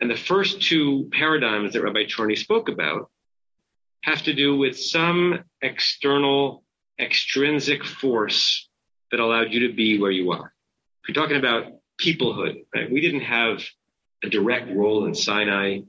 And 0.00 0.10
the 0.10 0.16
first 0.16 0.60
two 0.60 1.08
paradigms 1.12 1.74
that 1.74 1.82
Rabbi 1.84 2.06
Chorny 2.06 2.36
spoke 2.36 2.68
about 2.68 3.08
have 4.02 4.24
to 4.24 4.34
do 4.34 4.56
with 4.56 4.76
some 4.76 5.44
external, 5.60 6.64
extrinsic 6.98 7.84
force 7.84 8.68
that 9.12 9.20
allowed 9.20 9.52
you 9.52 9.68
to 9.68 9.72
be 9.72 10.00
where 10.00 10.10
you 10.10 10.32
are. 10.32 10.52
If 11.04 11.08
you're 11.08 11.22
talking 11.22 11.38
about 11.38 11.66
peoplehood, 12.00 12.64
right? 12.74 12.90
We 12.90 13.00
didn't 13.00 13.20
have 13.20 13.62
a 14.24 14.28
direct 14.28 14.74
role 14.74 15.06
in 15.06 15.14
Sinai. 15.14 15.82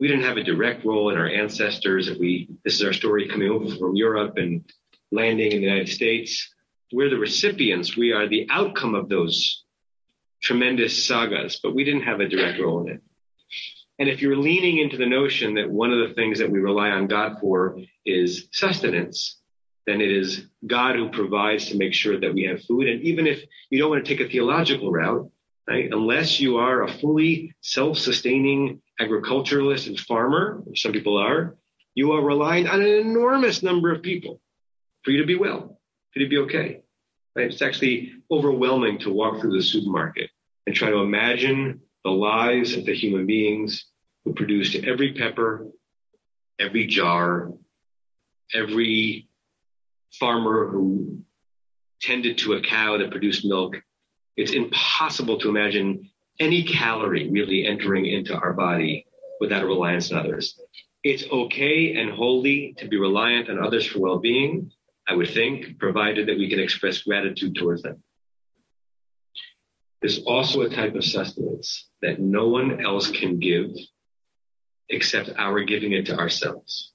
We 0.00 0.08
didn't 0.08 0.24
have 0.24 0.36
a 0.36 0.44
direct 0.44 0.84
role 0.84 1.10
in 1.10 1.18
our 1.18 1.28
ancestors. 1.28 2.10
We, 2.18 2.48
this 2.64 2.74
is 2.74 2.84
our 2.84 2.92
story 2.92 3.28
coming 3.28 3.50
over 3.50 3.74
from 3.76 3.96
Europe 3.96 4.36
and 4.36 4.64
landing 5.10 5.52
in 5.52 5.58
the 5.58 5.66
United 5.66 5.88
States. 5.88 6.52
We're 6.92 7.10
the 7.10 7.18
recipients. 7.18 7.96
We 7.96 8.12
are 8.12 8.28
the 8.28 8.46
outcome 8.50 8.94
of 8.94 9.08
those 9.08 9.64
tremendous 10.40 11.04
sagas, 11.04 11.60
but 11.62 11.74
we 11.74 11.84
didn't 11.84 12.02
have 12.02 12.20
a 12.20 12.28
direct 12.28 12.60
role 12.60 12.86
in 12.86 12.94
it. 12.94 13.02
And 13.98 14.08
if 14.08 14.22
you're 14.22 14.36
leaning 14.36 14.78
into 14.78 14.96
the 14.96 15.06
notion 15.06 15.54
that 15.54 15.68
one 15.68 15.92
of 15.92 16.08
the 16.08 16.14
things 16.14 16.38
that 16.38 16.50
we 16.50 16.60
rely 16.60 16.90
on 16.90 17.08
God 17.08 17.38
for 17.40 17.78
is 18.06 18.46
sustenance, 18.52 19.38
then 19.86 20.00
it 20.00 20.12
is 20.12 20.46
God 20.64 20.94
who 20.94 21.10
provides 21.10 21.66
to 21.66 21.76
make 21.76 21.94
sure 21.94 22.20
that 22.20 22.32
we 22.32 22.44
have 22.44 22.62
food. 22.62 22.86
And 22.86 23.02
even 23.02 23.26
if 23.26 23.42
you 23.70 23.78
don't 23.78 23.90
want 23.90 24.04
to 24.04 24.16
take 24.16 24.24
a 24.24 24.30
theological 24.30 24.92
route, 24.92 25.28
right, 25.66 25.88
unless 25.90 26.38
you 26.38 26.58
are 26.58 26.84
a 26.84 26.92
fully 26.92 27.54
self-sustaining 27.62 28.80
agriculturalist 28.98 29.86
and 29.86 29.98
farmer, 29.98 30.62
some 30.74 30.92
people 30.92 31.16
are, 31.16 31.56
you 31.94 32.12
are 32.12 32.22
relying 32.22 32.66
on 32.66 32.80
an 32.80 32.86
enormous 32.86 33.62
number 33.62 33.92
of 33.92 34.02
people 34.02 34.40
for 35.02 35.10
you 35.10 35.18
to 35.18 35.26
be 35.26 35.36
well, 35.36 35.80
for 36.12 36.20
you 36.20 36.26
to 36.26 36.30
be 36.30 36.38
okay. 36.38 36.82
Right? 37.34 37.50
It's 37.50 37.62
actually 37.62 38.12
overwhelming 38.30 38.98
to 39.00 39.12
walk 39.12 39.40
through 39.40 39.56
the 39.56 39.62
supermarket 39.62 40.30
and 40.66 40.74
try 40.74 40.90
to 40.90 40.98
imagine 40.98 41.80
the 42.04 42.10
lives 42.10 42.74
of 42.74 42.84
the 42.84 42.94
human 42.94 43.26
beings 43.26 43.86
who 44.24 44.34
produced 44.34 44.74
every 44.76 45.14
pepper, 45.14 45.66
every 46.58 46.86
jar, 46.86 47.52
every 48.54 49.28
farmer 50.12 50.68
who 50.68 51.22
tended 52.00 52.38
to 52.38 52.54
a 52.54 52.60
cow 52.60 52.98
that 52.98 53.10
produced 53.10 53.44
milk. 53.44 53.76
It's 54.36 54.52
impossible 54.52 55.38
to 55.40 55.48
imagine 55.48 56.10
any 56.40 56.62
calorie 56.62 57.30
really 57.30 57.66
entering 57.66 58.06
into 58.06 58.34
our 58.34 58.52
body 58.52 59.06
without 59.40 59.62
a 59.62 59.66
reliance 59.66 60.12
on 60.12 60.18
others. 60.18 60.60
It's 61.02 61.24
okay 61.30 61.96
and 61.96 62.10
holy 62.10 62.74
to 62.78 62.88
be 62.88 62.98
reliant 62.98 63.48
on 63.48 63.64
others 63.64 63.86
for 63.86 64.00
well-being, 64.00 64.70
I 65.06 65.14
would 65.14 65.30
think, 65.30 65.78
provided 65.78 66.28
that 66.28 66.38
we 66.38 66.48
can 66.50 66.60
express 66.60 67.02
gratitude 67.02 67.54
towards 67.54 67.82
them. 67.82 68.02
There's 70.00 70.22
also 70.24 70.62
a 70.62 70.68
type 70.68 70.94
of 70.94 71.04
sustenance 71.04 71.88
that 72.02 72.20
no 72.20 72.48
one 72.48 72.84
else 72.84 73.10
can 73.10 73.38
give 73.38 73.70
except 74.88 75.30
our 75.36 75.64
giving 75.64 75.92
it 75.92 76.06
to 76.06 76.18
ourselves. 76.18 76.92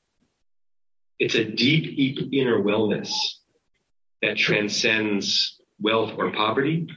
It's 1.20 1.36
a 1.36 1.44
deep, 1.44 1.96
deep 1.96 2.34
inner 2.34 2.62
wellness 2.62 3.12
that 4.22 4.38
transcends 4.38 5.62
wealth 5.80 6.14
or 6.18 6.32
poverty. 6.32 6.88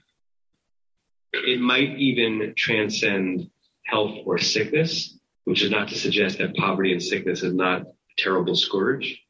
It 1.33 1.61
might 1.61 1.99
even 1.99 2.55
transcend 2.57 3.51
health 3.85 4.17
or 4.25 4.39
sickness, 4.39 5.19
which 5.45 5.63
is 5.63 5.71
not 5.71 5.89
to 5.89 5.99
suggest 5.99 6.39
that 6.39 6.57
poverty 6.57 6.93
and 6.93 7.03
sickness 7.03 7.43
is 7.43 7.55
not 7.55 7.83
a 7.83 7.87
terrible 8.19 8.57
scourge 8.57 9.27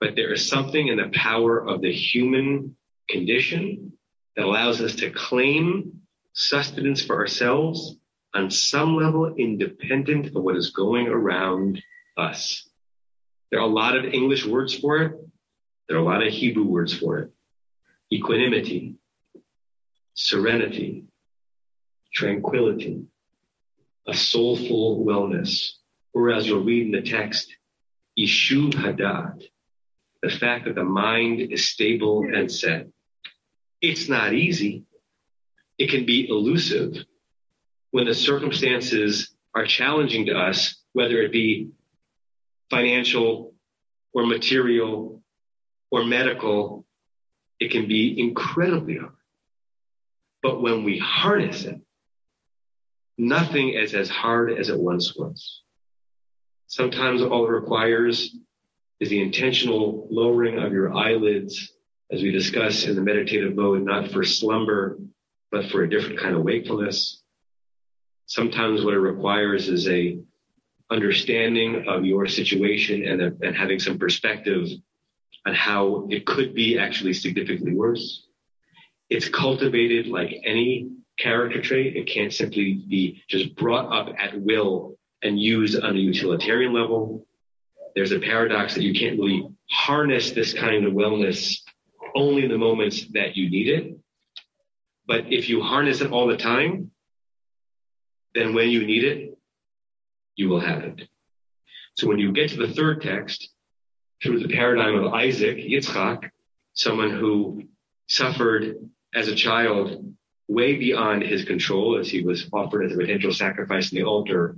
but 0.00 0.16
there 0.16 0.32
is 0.32 0.48
something 0.48 0.88
in 0.88 0.96
the 0.96 1.10
power 1.12 1.58
of 1.58 1.82
the 1.82 1.92
human 1.92 2.74
condition 3.08 3.92
that 4.34 4.46
allows 4.46 4.80
us 4.80 4.96
to 4.96 5.10
claim 5.10 6.00
sustenance 6.32 7.04
for 7.04 7.16
ourselves 7.16 7.96
on 8.34 8.50
some 8.50 8.96
level 8.96 9.34
independent 9.36 10.34
of 10.34 10.42
what 10.42 10.56
is 10.56 10.70
going 10.70 11.06
around 11.06 11.82
us. 12.16 12.66
There 13.50 13.60
are 13.60 13.68
a 13.68 13.72
lot 13.72 13.96
of 13.96 14.04
English 14.04 14.46
words 14.46 14.74
for 14.74 15.02
it. 15.02 15.12
There 15.88 15.98
are 15.98 16.00
a 16.00 16.04
lot 16.04 16.26
of 16.26 16.32
Hebrew 16.32 16.64
words 16.64 16.94
for 16.94 17.18
it. 17.18 17.30
Equanimity, 18.12 18.94
serenity, 20.14 21.04
tranquility, 22.12 23.04
a 24.06 24.14
soulful 24.14 25.04
wellness. 25.04 25.70
Or 26.12 26.30
as 26.30 26.46
you'll 26.46 26.64
read 26.64 26.86
in 26.86 26.92
the 26.92 27.08
text, 27.08 27.54
Yishuv 28.18 28.72
Hadat, 28.72 29.42
the 30.22 30.30
fact 30.30 30.66
that 30.66 30.74
the 30.74 30.84
mind 30.84 31.40
is 31.40 31.68
stable 31.68 32.24
and 32.24 32.50
set. 32.50 32.88
It's 33.80 34.08
not 34.08 34.34
easy. 34.34 34.84
It 35.78 35.90
can 35.90 36.04
be 36.04 36.28
elusive 36.28 36.96
when 37.90 38.06
the 38.06 38.14
circumstances 38.14 39.34
are 39.54 39.64
challenging 39.64 40.26
to 40.26 40.34
us, 40.38 40.76
whether 40.92 41.22
it 41.22 41.32
be 41.32 41.70
financial 42.68 43.54
or 44.12 44.26
material 44.26 45.22
or 45.90 46.04
medical. 46.04 46.84
It 47.58 47.70
can 47.70 47.88
be 47.88 48.18
incredibly 48.18 48.96
hard. 48.96 49.12
But 50.42 50.62
when 50.62 50.84
we 50.84 50.98
harness 50.98 51.64
it, 51.64 51.80
nothing 53.20 53.74
is 53.74 53.94
as 53.94 54.08
hard 54.08 54.50
as 54.58 54.70
it 54.70 54.78
once 54.78 55.14
was. 55.14 55.62
Sometimes 56.66 57.20
all 57.20 57.46
it 57.46 57.50
requires 57.50 58.34
is 58.98 59.10
the 59.10 59.22
intentional 59.22 60.08
lowering 60.10 60.58
of 60.58 60.72
your 60.72 60.94
eyelids, 60.96 61.72
as 62.10 62.22
we 62.22 62.30
discuss 62.30 62.86
in 62.86 62.96
the 62.96 63.02
meditative 63.02 63.54
mode, 63.54 63.82
not 63.82 64.10
for 64.10 64.24
slumber, 64.24 64.98
but 65.50 65.70
for 65.70 65.82
a 65.82 65.90
different 65.90 66.18
kind 66.18 66.34
of 66.34 66.42
wakefulness. 66.42 67.22
Sometimes 68.26 68.84
what 68.84 68.94
it 68.94 69.00
requires 69.00 69.68
is 69.68 69.86
a 69.88 70.18
understanding 70.90 71.84
of 71.88 72.04
your 72.04 72.26
situation 72.26 73.06
and, 73.06 73.22
a, 73.22 73.32
and 73.42 73.54
having 73.54 73.78
some 73.78 73.98
perspective 73.98 74.66
on 75.46 75.54
how 75.54 76.06
it 76.10 76.26
could 76.26 76.54
be 76.54 76.78
actually 76.78 77.12
significantly 77.12 77.74
worse. 77.74 78.26
It's 79.08 79.28
cultivated 79.28 80.06
like 80.06 80.40
any 80.44 80.90
character 81.20 81.60
trait. 81.60 81.96
It 81.96 82.06
can't 82.06 82.32
simply 82.32 82.84
be 82.88 83.22
just 83.28 83.54
brought 83.56 83.92
up 83.92 84.14
at 84.18 84.40
will 84.40 84.96
and 85.22 85.38
used 85.38 85.80
on 85.80 85.96
a 85.96 86.00
utilitarian 86.00 86.72
level. 86.72 87.26
There's 87.94 88.12
a 88.12 88.20
paradox 88.20 88.74
that 88.74 88.82
you 88.82 88.94
can't 88.98 89.18
really 89.18 89.48
harness 89.70 90.32
this 90.32 90.54
kind 90.54 90.86
of 90.86 90.92
wellness 90.92 91.56
only 92.14 92.44
in 92.44 92.50
the 92.50 92.58
moments 92.58 93.06
that 93.12 93.36
you 93.36 93.50
need 93.50 93.68
it. 93.68 93.98
But 95.06 95.32
if 95.32 95.48
you 95.48 95.62
harness 95.62 96.00
it 96.00 96.12
all 96.12 96.26
the 96.26 96.36
time, 96.36 96.90
then 98.34 98.54
when 98.54 98.70
you 98.70 98.86
need 98.86 99.04
it, 99.04 99.38
you 100.36 100.48
will 100.48 100.60
have 100.60 100.84
it. 100.84 101.08
So 101.96 102.06
when 102.06 102.18
you 102.18 102.32
get 102.32 102.50
to 102.50 102.56
the 102.56 102.72
third 102.72 103.02
text, 103.02 103.50
through 104.22 104.40
the 104.40 104.54
paradigm 104.54 104.96
of 104.96 105.12
Isaac, 105.12 105.56
Yitzchak, 105.56 106.30
someone 106.74 107.10
who 107.10 107.62
suffered 108.06 108.76
as 109.14 109.28
a 109.28 109.34
child 109.34 110.14
way 110.50 110.74
beyond 110.74 111.22
his 111.22 111.44
control 111.44 111.96
as 111.96 112.08
he 112.08 112.22
was 112.22 112.48
offered 112.52 112.84
as 112.84 112.92
a 112.92 112.96
potential 112.96 113.32
sacrifice 113.32 113.92
in 113.92 113.98
the 113.98 114.04
altar 114.04 114.56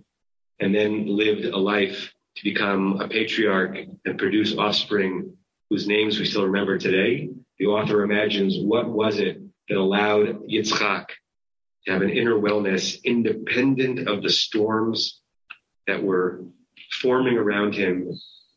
and 0.58 0.75
then 0.75 1.06
lived 1.06 1.44
a 1.44 1.56
life 1.58 2.14
to 2.34 2.44
become 2.44 2.99
a 2.99 3.08
patriarch 3.08 3.76
and 4.06 4.18
produce 4.18 4.56
offspring 4.56 5.37
whose 5.68 5.87
names 5.87 6.18
we 6.18 6.25
still 6.25 6.46
remember 6.46 6.78
today. 6.78 7.28
The 7.58 7.66
author 7.66 8.02
imagines 8.04 8.56
what 8.58 8.88
was 8.88 9.18
it 9.18 9.42
that 9.68 9.76
allowed 9.76 10.49
Yitzchak 10.49 11.08
to 11.84 11.92
have 11.92 12.00
an 12.00 12.08
inner 12.08 12.37
wellness 12.37 13.04
independent 13.04 14.08
of 14.08 14.22
the 14.22 14.30
storms 14.30 15.20
that 15.87 16.02
were 16.02 16.42
forming 17.02 17.37
around 17.37 17.75
him 17.75 18.11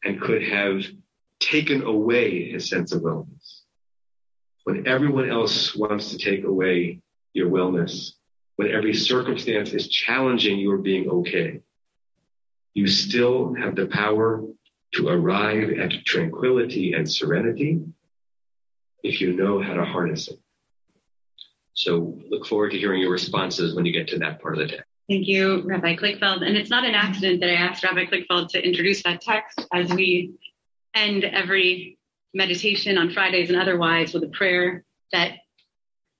and 0.05 0.21
could 0.21 0.41
have 0.41 0.85
taken 1.41 1.83
away 1.83 2.49
his 2.49 2.69
sense 2.69 2.93
of 2.93 3.01
wellness. 3.01 3.63
When 4.63 4.87
everyone 4.87 5.29
else 5.29 5.75
wants 5.75 6.11
to 6.11 6.17
take 6.17 6.45
away 6.45 7.01
your 7.35 7.49
wellness, 7.49 8.11
when 8.55 8.71
every 8.71 8.93
circumstance 8.93 9.73
is 9.73 9.89
challenging 9.89 10.57
your 10.57 10.77
being 10.77 11.09
okay, 11.09 11.59
you 12.73 12.87
still 12.87 13.53
have 13.53 13.75
the 13.75 13.87
power 13.87 14.43
to 14.93 15.09
arrive 15.09 15.71
at 15.77 16.05
tranquility 16.05 16.93
and 16.93 17.09
serenity 17.09 17.81
if 19.03 19.19
you 19.19 19.33
know 19.33 19.61
how 19.61 19.73
to 19.73 19.83
harness 19.83 20.29
it. 20.29 20.39
So 21.73 22.17
look 22.29 22.45
forward 22.47 22.71
to 22.71 22.77
hearing 22.77 23.01
your 23.01 23.11
responses 23.11 23.75
when 23.75 23.85
you 23.85 23.91
get 23.91 24.07
to 24.09 24.19
that 24.19 24.41
part 24.41 24.57
of 24.57 24.59
the 24.59 24.67
text. 24.67 24.89
Thank 25.09 25.27
you, 25.27 25.61
Rabbi 25.65 25.97
Kligfeld. 25.97 26.41
And 26.41 26.57
it's 26.57 26.69
not 26.69 26.85
an 26.85 26.95
accident 26.95 27.41
that 27.41 27.49
I 27.49 27.55
asked 27.55 27.83
Rabbi 27.83 28.05
Kligfeld 28.05 28.47
to 28.49 28.65
introduce 28.65 29.03
that 29.03 29.21
text 29.21 29.61
as 29.73 29.93
we 29.93 30.31
end 30.95 31.25
every 31.25 31.99
meditation 32.33 32.97
on 32.97 33.11
Fridays 33.11 33.49
and 33.49 33.59
otherwise 33.59 34.13
with 34.13 34.23
a 34.23 34.29
prayer 34.29 34.83
that 35.11 35.33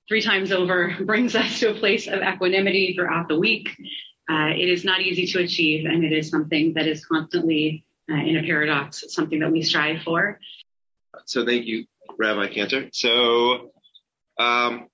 three 0.08 0.22
times 0.22 0.52
over 0.52 0.96
brings 1.04 1.34
us 1.34 1.60
to 1.60 1.70
a 1.70 1.74
place 1.74 2.06
of 2.06 2.20
equanimity 2.22 2.94
throughout 2.94 3.28
the 3.28 3.38
week. 3.38 3.70
Uh, 4.28 4.50
it 4.50 4.68
is 4.68 4.84
not 4.84 5.00
easy 5.00 5.26
to 5.26 5.40
achieve, 5.40 5.86
and 5.86 6.04
it 6.04 6.12
is 6.12 6.28
something 6.28 6.74
that 6.74 6.86
is 6.86 7.04
constantly 7.06 7.84
uh, 8.10 8.14
in 8.14 8.36
a 8.36 8.42
paradox, 8.42 9.04
something 9.08 9.38
that 9.40 9.50
we 9.50 9.62
strive 9.62 10.02
for. 10.02 10.40
So 11.26 11.46
thank 11.46 11.66
you, 11.66 11.86
Rabbi 12.18 12.48
Cantor. 12.48 12.88
So 12.92 13.70
um, 14.38 14.88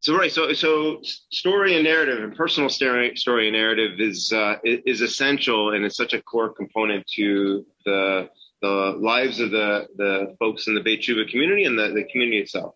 so 0.00 0.16
right, 0.16 0.32
so 0.32 0.52
so 0.54 1.00
story 1.02 1.74
and 1.74 1.84
narrative 1.84 2.24
and 2.24 2.34
personal 2.34 2.70
story, 2.70 3.14
story 3.16 3.48
and 3.48 3.56
narrative 3.56 4.00
is 4.00 4.32
uh, 4.32 4.56
is 4.64 5.02
essential 5.02 5.74
and 5.74 5.84
it's 5.84 5.96
such 5.96 6.14
a 6.14 6.22
core 6.22 6.54
component 6.54 7.06
to 7.16 7.66
the 7.84 8.30
the 8.62 8.96
lives 8.98 9.40
of 9.40 9.50
the 9.50 9.88
the 9.96 10.34
folks 10.38 10.68
in 10.68 10.74
the 10.74 10.80
Beit 10.80 11.02
T'Shuvah 11.02 11.30
community 11.30 11.64
and 11.64 11.78
the, 11.78 11.88
the 11.88 12.04
community 12.04 12.38
itself. 12.38 12.74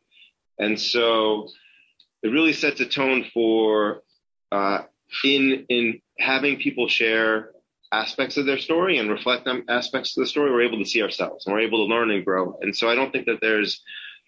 And 0.59 0.79
so 0.81 1.49
it 2.23 2.29
really 2.29 2.53
sets 2.53 2.81
a 2.81 2.87
tone 2.87 3.27
for 3.33 4.03
uh, 4.53 4.83
in 5.25 5.67
in 5.69 6.01
having 6.19 6.57
people 6.57 6.89
share 6.89 7.51
aspects 7.93 8.37
of 8.37 8.47
their 8.47 8.59
story 8.59 8.99
and 8.99 9.11
reflect 9.11 9.45
them 9.45 9.65
aspects 9.69 10.17
of 10.17 10.23
the 10.23 10.27
story. 10.27 10.51
We're 10.51 10.63
able 10.63 10.79
to 10.79 10.85
see 10.85 11.03
ourselves 11.03 11.47
and 11.47 11.55
we're 11.55 11.63
able 11.63 11.87
to 11.87 11.95
learn 11.95 12.11
and 12.11 12.25
grow. 12.25 12.59
And 12.61 12.75
so 12.77 12.89
I 12.89 12.95
don't 12.95 13.13
think 13.13 13.27
that 13.27 13.41
there's 13.41 13.83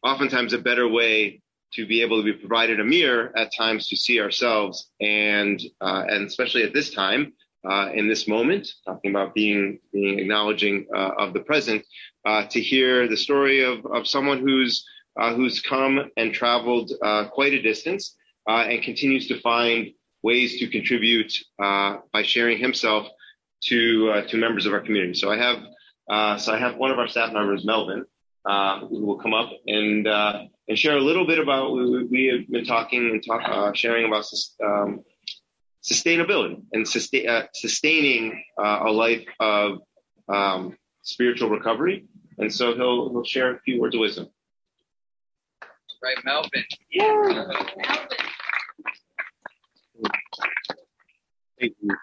oftentimes 0.05 0.53
a 0.53 0.59
better 0.59 0.89
way 0.89 1.43
to 1.73 1.87
be 1.87 2.03
able 2.03 2.19
to 2.19 2.25
be 2.25 2.33
provided 2.33 2.81
a 2.81 2.85
mirror 2.85 3.33
at 3.37 3.51
times 3.57 3.89
to 3.89 3.97
see 3.97 4.21
ourselves 4.21 4.91
and 5.01 5.61
uh, 5.81 6.05
and 6.09 6.27
especially 6.27 6.63
at 6.63 6.73
this 6.73 6.91
time 6.91 7.33
uh, 7.69 7.91
in 7.93 8.09
this 8.09 8.29
moment 8.29 8.69
talking 8.85 9.11
about 9.11 9.35
being 9.35 9.81
being 9.93 10.19
acknowledging 10.19 10.87
uh, 10.95 11.11
of 11.19 11.33
the 11.33 11.41
present 11.41 11.85
uh, 12.25 12.45
to 12.47 12.61
hear 12.61 13.09
the 13.09 13.17
story 13.17 13.65
of 13.65 13.85
of 13.87 14.07
someone 14.07 14.39
who's 14.39 14.87
uh, 15.21 15.35
who's 15.35 15.61
come 15.61 16.11
and 16.17 16.33
traveled 16.33 16.93
uh, 17.03 17.29
quite 17.29 17.53
a 17.53 17.63
distance 17.63 18.17
and 18.47 18.83
continues 18.83 19.27
to 19.29 19.41
find 19.41 19.89
ways 20.23 20.59
to 20.59 20.69
contribute 20.69 21.33
by 21.59 22.23
sharing 22.23 22.59
himself 22.59 23.09
to 23.63 24.23
to 24.29 24.37
members 24.37 24.67
of 24.67 24.73
our 24.73 24.81
community 24.81 25.15
so 25.15 25.31
I 25.31 25.37
have 25.37 26.39
so 26.41 26.53
I 26.53 26.59
have 26.59 26.77
one 26.77 26.91
of 26.91 26.99
our 26.99 27.09
staff 27.09 27.33
members 27.33 27.65
Melvin 27.65 28.05
who 28.45 29.07
will 29.07 29.19
come 29.19 29.35
up 29.35 29.51
and 29.67 30.07
and 30.69 30.79
share 30.79 30.97
a 30.97 31.01
little 31.01 31.27
bit 31.27 31.39
about 31.39 31.73
we, 31.73 32.05
we 32.05 32.27
have 32.27 32.49
been 32.49 32.65
talking 32.65 33.11
and 33.11 33.25
talk, 33.25 33.43
uh, 33.45 33.73
sharing 33.73 34.07
about 34.07 34.25
um, 34.65 35.05
sustainability 35.83 36.61
and 36.73 36.87
sustain, 36.87 37.29
uh, 37.29 37.47
sustaining 37.55 38.43
uh, 38.59 38.81
a 38.87 38.91
life 38.91 39.25
of 39.39 39.79
um, 40.29 40.77
spiritual 41.03 41.51
recovery. 41.51 42.07
And 42.39 42.53
so 42.53 42.75
he'll 42.75 43.11
he'll 43.11 43.25
share 43.25 43.55
a 43.55 43.61
few 43.61 43.81
words 43.81 43.95
of 43.95 44.01
wisdom. 44.01 44.29
Right, 46.07 46.25
Melvin. 46.25 46.65
Yeah. 46.89 47.21
Melvin. 47.25 47.67
Thank 51.59 51.73
you. 51.81 51.97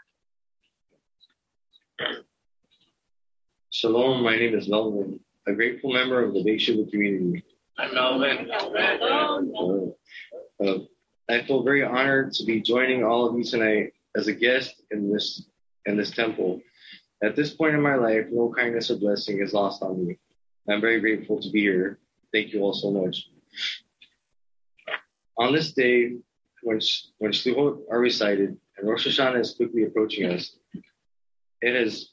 Shalom, 3.69 4.21
my 4.21 4.35
name 4.35 4.55
is 4.55 4.67
Melvin, 4.67 5.21
a 5.47 5.53
grateful 5.53 5.93
member 5.93 6.21
of 6.21 6.33
the 6.33 6.43
Beit 6.43 6.59
T'Shuvah 6.59 6.91
community. 6.91 7.45
I'm 7.77 7.93
Melvin. 7.93 8.51
Uh, 8.51 10.65
uh, 10.65 10.79
I 11.29 11.43
feel 11.43 11.63
very 11.63 11.85
honored 11.85 12.33
to 12.33 12.43
be 12.43 12.59
joining 12.59 13.05
all 13.05 13.29
of 13.29 13.37
you 13.37 13.45
tonight 13.45 13.93
as 14.17 14.27
a 14.27 14.33
guest 14.33 14.81
in 14.91 15.13
this 15.13 15.45
in 15.85 15.95
this 15.95 16.11
temple. 16.11 16.59
At 17.23 17.37
this 17.37 17.51
point 17.51 17.73
in 17.73 17.81
my 17.81 17.95
life, 17.95 18.25
no 18.29 18.53
kindness 18.53 18.91
or 18.91 18.97
blessing 18.97 19.39
is 19.39 19.53
lost 19.53 19.81
on 19.81 20.05
me. 20.05 20.17
I'm 20.69 20.81
very 20.81 20.99
grateful 20.99 21.41
to 21.41 21.49
be 21.49 21.61
here. 21.61 21.99
Thank 22.33 22.51
you 22.51 22.63
all 22.63 22.73
so 22.73 22.91
much. 22.91 23.29
On 25.38 25.54
this 25.54 25.74
day, 25.74 26.17
when 26.62 26.80
when 27.17 27.32
Shluchot 27.32 27.82
are 27.91 28.00
recited 28.00 28.58
and 28.78 28.89
Rosh 28.89 29.08
Hashanah 29.08 29.41
is 29.41 29.56
quickly 29.56 29.84
approaching 29.84 30.32
us, 30.32 30.56
it 31.62 31.76
has 31.76 32.10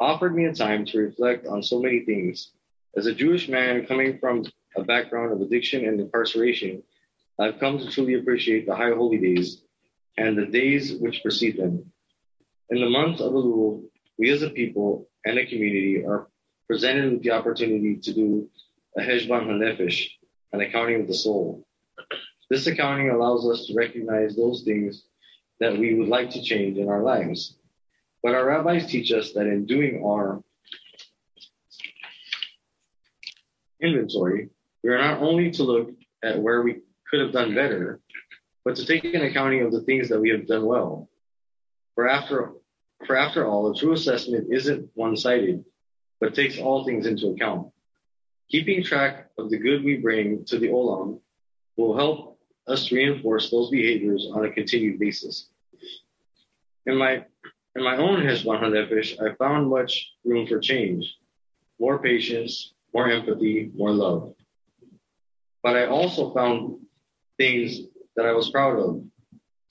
offered 0.00 0.34
me 0.34 0.46
a 0.46 0.54
time 0.54 0.84
to 0.86 0.98
reflect 0.98 1.46
on 1.46 1.62
so 1.62 1.80
many 1.80 2.00
things 2.00 2.52
as 2.96 3.06
a 3.06 3.14
Jewish 3.14 3.48
man 3.48 3.86
coming 3.86 4.18
from 4.18 4.44
a 4.76 4.82
background 4.82 5.32
of 5.32 5.40
addiction 5.40 5.84
and 5.84 6.00
incarceration, 6.00 6.82
I've 7.38 7.58
come 7.58 7.78
to 7.78 7.90
truly 7.90 8.14
appreciate 8.14 8.66
the 8.66 8.76
high 8.76 8.90
holy 8.90 9.18
days 9.18 9.62
and 10.16 10.38
the 10.38 10.46
days 10.46 10.94
which 10.94 11.22
precede 11.22 11.56
them. 11.56 11.90
In 12.70 12.80
the 12.80 12.88
month 12.88 13.20
of 13.20 13.32
Elul, 13.32 13.84
we 14.18 14.30
as 14.30 14.42
a 14.42 14.50
people 14.50 15.08
and 15.24 15.38
a 15.38 15.46
community 15.46 16.04
are 16.04 16.28
presented 16.68 17.12
with 17.12 17.22
the 17.22 17.32
opportunity 17.32 17.96
to 17.96 18.12
do 18.12 18.48
a 18.96 19.00
Cheshbon 19.00 19.46
HaNefesh, 19.48 20.08
an 20.54 20.60
accounting 20.60 21.00
of 21.00 21.08
the 21.08 21.14
soul. 21.14 21.66
This 22.48 22.66
accounting 22.66 23.10
allows 23.10 23.46
us 23.48 23.66
to 23.66 23.74
recognize 23.74 24.36
those 24.36 24.62
things 24.62 25.04
that 25.60 25.76
we 25.76 25.94
would 25.94 26.08
like 26.08 26.30
to 26.30 26.42
change 26.42 26.78
in 26.78 26.88
our 26.88 27.02
lives. 27.02 27.56
But 28.22 28.34
our 28.34 28.46
rabbis 28.46 28.86
teach 28.86 29.12
us 29.12 29.32
that 29.32 29.46
in 29.46 29.66
doing 29.66 30.02
our 30.04 30.42
inventory, 33.80 34.50
we 34.82 34.90
are 34.90 34.98
not 34.98 35.20
only 35.20 35.50
to 35.52 35.62
look 35.62 35.90
at 36.22 36.40
where 36.40 36.62
we 36.62 36.80
could 37.10 37.20
have 37.20 37.32
done 37.32 37.54
better, 37.54 38.00
but 38.64 38.76
to 38.76 38.86
take 38.86 39.04
an 39.04 39.22
accounting 39.22 39.62
of 39.62 39.72
the 39.72 39.82
things 39.82 40.08
that 40.08 40.20
we 40.20 40.30
have 40.30 40.46
done 40.46 40.64
well. 40.64 41.08
For 41.94 42.08
after, 42.08 42.52
for 43.06 43.16
after 43.16 43.46
all, 43.46 43.70
a 43.70 43.76
true 43.76 43.92
assessment 43.92 44.52
isn't 44.52 44.90
one-sided, 44.94 45.64
but 46.20 46.34
takes 46.34 46.58
all 46.58 46.84
things 46.84 47.06
into 47.06 47.28
account. 47.28 47.73
Keeping 48.50 48.84
track 48.84 49.30
of 49.38 49.50
the 49.50 49.58
good 49.58 49.84
we 49.84 49.96
bring 49.96 50.44
to 50.44 50.58
the 50.58 50.68
Olam 50.68 51.20
will 51.76 51.96
help 51.96 52.38
us 52.66 52.92
reinforce 52.92 53.50
those 53.50 53.70
behaviors 53.70 54.28
on 54.32 54.44
a 54.44 54.50
continued 54.50 54.98
basis. 54.98 55.48
In 56.86 56.96
my 56.96 57.24
in 57.76 57.82
my 57.82 57.96
own 57.96 58.20
Cheshbon 58.20 58.60
HaNefesh, 58.60 59.20
I 59.20 59.34
found 59.34 59.68
much 59.68 60.12
room 60.24 60.46
for 60.46 60.60
change, 60.60 61.16
more 61.80 61.98
patience, 61.98 62.74
more 62.92 63.10
empathy, 63.10 63.72
more 63.74 63.90
love. 63.90 64.34
But 65.62 65.76
I 65.76 65.86
also 65.86 66.32
found 66.32 66.78
things 67.36 67.80
that 68.14 68.26
I 68.26 68.32
was 68.32 68.50
proud 68.50 68.78
of. 68.78 69.02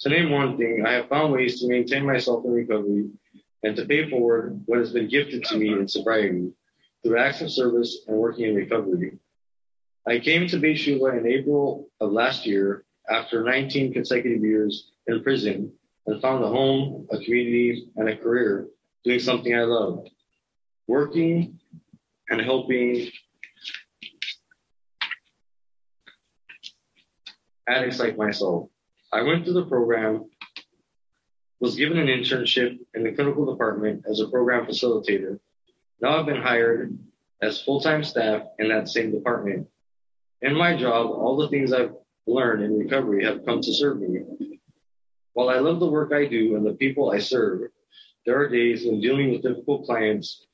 To 0.02 0.10
name 0.10 0.32
one 0.32 0.58
thing, 0.58 0.84
I 0.86 0.94
have 0.94 1.08
found 1.08 1.32
ways 1.32 1.62
to 1.62 1.68
maintain 1.70 2.06
myself 2.06 2.44
in 2.44 2.52
recovery 2.52 3.10
and 3.64 3.76
to 3.78 3.86
pay 3.86 4.10
forward 4.10 4.62
what 4.66 4.80
has 4.80 4.92
been 4.92 5.08
gifted 5.08 5.46
to 5.46 5.58
me 5.58 5.72
in 5.72 5.88
sobriety 5.88 6.52
through 7.04 7.18
of 7.18 7.52
service 7.52 8.00
and 8.08 8.18
working 8.18 8.46
in 8.46 8.56
recovery. 8.56 9.20
I 10.08 10.20
came 10.20 10.48
to 10.48 10.58
Beit 10.58 10.78
T'Shuvah 10.78 11.18
in 11.18 11.28
April 11.28 11.90
of 12.00 12.12
last 12.12 12.46
year 12.46 12.86
after 13.10 13.44
19 13.44 13.94
consecutive 13.94 14.42
years 14.42 14.92
in 15.08 15.24
prison 15.24 15.72
and 16.06 16.22
found 16.22 16.44
a 16.44 16.48
home, 16.48 17.08
a 17.12 17.18
community, 17.20 17.88
and 17.96 18.10
a 18.10 18.18
career 18.18 18.68
doing 19.04 19.20
something 19.20 19.54
I 19.54 19.64
love, 19.64 20.06
working 20.88 21.60
and 22.30 22.42
helping 22.42 23.10
addicts 27.68 28.00
like 28.00 28.18
myself. 28.18 28.70
I 29.12 29.22
went 29.22 29.44
through 29.44 29.54
the 29.54 29.66
program, 29.66 30.26
was 31.60 31.76
given 31.76 31.98
an 31.98 32.08
internship 32.08 32.80
in 32.94 33.04
the 33.04 33.12
clinical 33.12 33.46
department 33.46 34.06
as 34.10 34.20
a 34.20 34.28
program 34.28 34.66
facilitator. 34.66 35.40
Now 36.04 36.20
I've 36.20 36.26
been 36.26 36.42
hired 36.42 37.00
as 37.42 37.62
full-time 37.62 38.04
staff 38.04 38.42
in 38.60 38.68
that 38.68 38.90
same 38.90 39.12
department. 39.12 39.70
In 40.42 40.54
my 40.54 40.76
job, 40.76 41.10
all 41.10 41.38
the 41.38 41.48
things 41.48 41.72
I've 41.72 41.94
learned 42.28 42.62
in 42.62 42.78
recovery 42.78 43.24
have 43.24 43.46
come 43.46 43.62
to 43.62 43.74
serve 43.74 44.02
me. 44.02 44.60
While 45.32 45.48
I 45.48 45.60
love 45.60 45.80
the 45.80 45.88
work 45.88 46.12
I 46.12 46.26
do 46.26 46.58
and 46.58 46.66
the 46.66 46.74
people 46.74 47.10
I 47.10 47.20
serve, 47.20 47.70
there 48.26 48.38
are 48.38 48.50
days 48.50 48.86
when 48.86 49.00
dealing 49.00 49.32
with 49.32 49.44
difficult 49.44 49.86
clients 49.86 50.46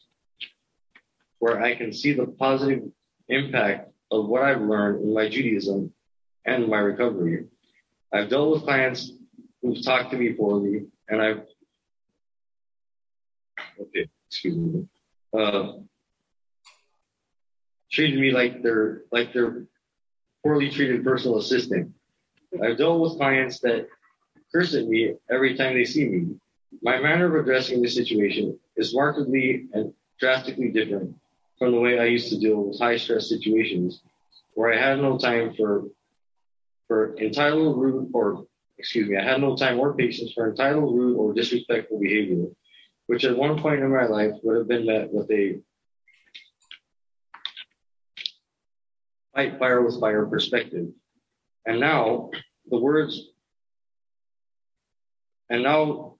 where 1.39 1.59
I 1.59 1.73
can 1.73 1.93
see 1.93 2.13
the 2.13 2.27
positive 2.27 2.83
impact 3.27 3.91
of 4.11 4.27
what 4.27 4.43
I've 4.43 4.61
learned 4.61 5.01
in 5.01 5.15
my 5.15 5.29
Judaism 5.29 5.91
and 6.45 6.67
my 6.67 6.77
recovery. 6.77 7.47
I've 8.13 8.29
dealt 8.29 8.51
with 8.51 8.63
clients 8.65 9.13
who've 9.63 9.83
talked 9.83 10.11
to 10.11 10.17
me 10.17 10.33
poorly, 10.33 10.85
and 11.07 11.19
I've 11.19 11.41
okay, 13.81 14.07
excuse 14.27 14.55
me, 14.55 14.87
uh, 15.37 15.73
treated 17.91 18.19
me 18.19 18.31
like 18.31 18.61
they're 18.61 19.03
like 19.11 19.33
they're 19.33 19.65
poorly 20.43 20.69
treated 20.69 21.03
personal 21.03 21.37
assistant. 21.37 21.91
I've 22.63 22.77
dealt 22.77 23.01
with 23.01 23.17
clients 23.17 23.59
that 23.59 23.87
curse 24.51 24.73
at 24.73 24.87
me 24.87 25.13
every 25.29 25.55
time 25.55 25.75
they 25.75 25.85
see 25.85 26.05
me. 26.07 26.35
My 26.81 26.99
manner 26.99 27.25
of 27.25 27.43
addressing 27.43 27.81
this 27.81 27.95
situation 27.95 28.57
is 28.75 28.93
markedly 28.93 29.67
and 29.73 29.93
drastically 30.19 30.69
different 30.69 31.15
from 31.57 31.71
the 31.71 31.79
way 31.79 31.99
I 31.99 32.05
used 32.05 32.29
to 32.29 32.39
deal 32.39 32.63
with 32.63 32.79
high 32.79 32.97
stress 32.97 33.29
situations 33.29 34.01
where 34.53 34.73
I 34.73 34.77
had 34.77 34.99
no 34.99 35.17
time 35.17 35.53
for 35.55 35.85
for 36.87 37.15
entitled, 37.17 37.77
rude, 37.79 38.09
or 38.13 38.45
excuse 38.79 39.07
me, 39.07 39.17
I 39.17 39.23
had 39.23 39.41
no 39.41 39.55
time 39.55 39.79
or 39.79 39.93
patience 39.93 40.31
for 40.33 40.49
entitled, 40.49 40.95
rude, 40.95 41.17
or 41.17 41.33
disrespectful 41.33 41.99
behavior, 41.99 42.47
which 43.09 43.25
at 43.25 43.35
one 43.35 43.59
point 43.59 43.81
in 43.81 43.91
my 43.91 44.05
life 44.05 44.33
would 44.43 44.55
have 44.55 44.67
been 44.67 44.85
met 44.85 45.11
with 45.11 45.31
a 45.31 45.59
fight 49.33 49.57
fire 49.57 49.81
with 49.81 49.99
fire 49.99 50.27
perspective. 50.27 50.89
And 51.65 51.79
now 51.79 52.29
the 52.69 52.77
words, 52.77 53.29
and 55.49 55.63
now 55.63 56.17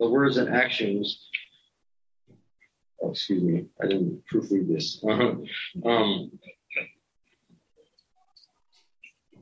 the 0.00 0.08
words 0.08 0.38
and 0.38 0.48
actions. 0.48 1.28
Oh, 3.02 3.10
excuse 3.10 3.42
me, 3.42 3.66
I 3.82 3.86
didn't 3.86 4.22
proofread 4.32 4.66
this. 4.66 5.04
um, 5.84 6.38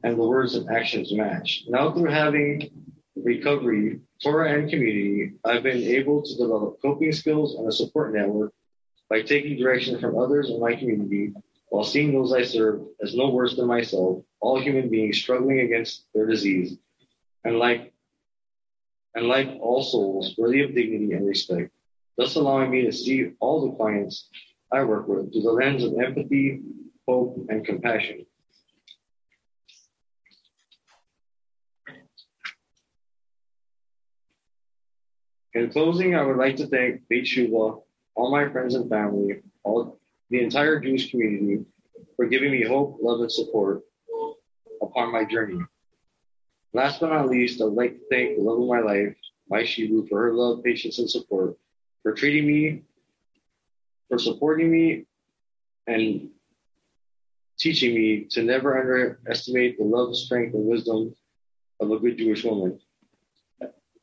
and 0.03 0.19
the 0.19 0.27
words 0.27 0.57
and 0.57 0.69
actions 0.69 1.13
match. 1.13 1.63
Now 1.69 1.93
through 1.93 2.11
having 2.11 2.71
recovery, 3.15 4.01
Torah 4.23 4.53
and 4.53 4.71
community, 4.71 5.33
I've 5.45 5.65
been 5.65 5.83
able 5.83 6.23
to 6.23 6.37
develop 6.37 6.81
coping 6.81 7.13
skills 7.13 7.57
and 7.57 7.67
a 7.69 7.73
support 7.73 8.15
network 8.15 8.53
by 9.11 9.23
taking 9.23 9.59
direction 9.59 9.99
from 9.99 10.17
others 10.17 10.49
in 10.49 10.61
my 10.61 10.77
community 10.77 11.33
while 11.71 11.85
seeing 11.85 12.13
those 12.13 12.33
I 12.33 12.43
serve 12.43 12.83
as 13.03 13.17
no 13.17 13.31
worse 13.31 13.57
than 13.57 13.67
myself, 13.67 14.23
all 14.41 14.61
human 14.61 14.91
beings 14.91 15.19
struggling 15.19 15.61
against 15.61 16.05
their 16.15 16.27
disease, 16.27 16.77
and 17.45 17.59
like 17.59 17.93
and 19.15 19.27
like 19.27 19.49
all 19.61 19.83
souls 19.83 20.35
worthy 20.39 20.63
of 20.63 20.75
dignity 20.75 21.13
and 21.13 21.27
respect, 21.27 21.71
thus 22.17 22.37
allowing 22.37 22.71
me 22.71 22.83
to 22.83 22.93
see 22.93 23.33
all 23.41 23.67
the 23.67 23.77
clients 23.77 24.29
I 24.71 24.85
work 24.85 25.09
with 25.09 25.33
through 25.33 25.43
the 25.43 25.53
lens 25.53 25.83
of 25.83 25.99
empathy, 25.99 26.61
hope, 27.09 27.47
and 27.49 27.65
compassion. 27.65 28.27
In 35.55 35.71
closing, 35.71 36.15
I 36.15 36.23
would 36.23 36.39
like 36.39 36.57
to 36.57 36.67
thank 36.67 37.07
Beit 37.09 37.25
T'Shuvah, 37.25 37.83
all 38.15 38.31
my 38.31 38.49
friends 38.51 38.75
and 38.75 38.89
family, 38.89 39.43
all 39.65 39.99
the 40.31 40.43
entire 40.43 40.81
Jewish 40.81 41.11
community 41.11 41.65
for 42.17 42.27
giving 42.27 42.51
me 42.51 42.65
hope, 42.65 42.99
love, 43.03 43.21
and 43.21 43.31
support 43.31 43.83
upon 44.81 45.13
my 45.13 45.25
journey. 45.25 45.61
Last 46.73 47.01
but 47.01 47.11
not 47.11 47.29
least, 47.29 47.61
I 47.61 47.65
would 47.65 47.75
like 47.75 47.93
to 47.93 48.05
thank 48.11 48.37
the 48.37 48.43
love 48.43 48.63
of 48.63 48.69
my 48.69 48.81
life, 48.81 49.15
my 49.51 49.63
Shibu, 49.63 50.09
for 50.09 50.23
her 50.23 50.33
love, 50.33 50.65
patience, 50.65 50.99
and 50.99 51.11
support, 51.11 51.59
for 52.03 52.13
treating 52.13 52.47
me, 52.47 52.83
for 54.09 54.19
supporting 54.19 54.71
me, 54.71 55.05
and 55.87 56.31
teaching 57.59 57.95
me 57.95 58.25
to 58.31 58.43
never 58.43 58.79
underestimate 58.79 59.77
the 59.77 59.85
love, 59.85 60.17
strength, 60.17 60.55
and 60.55 60.65
wisdom 60.65 61.15
of 61.81 61.91
a 61.91 61.99
good 61.99 62.17
Jewish 62.17 62.43
woman. 62.43 62.81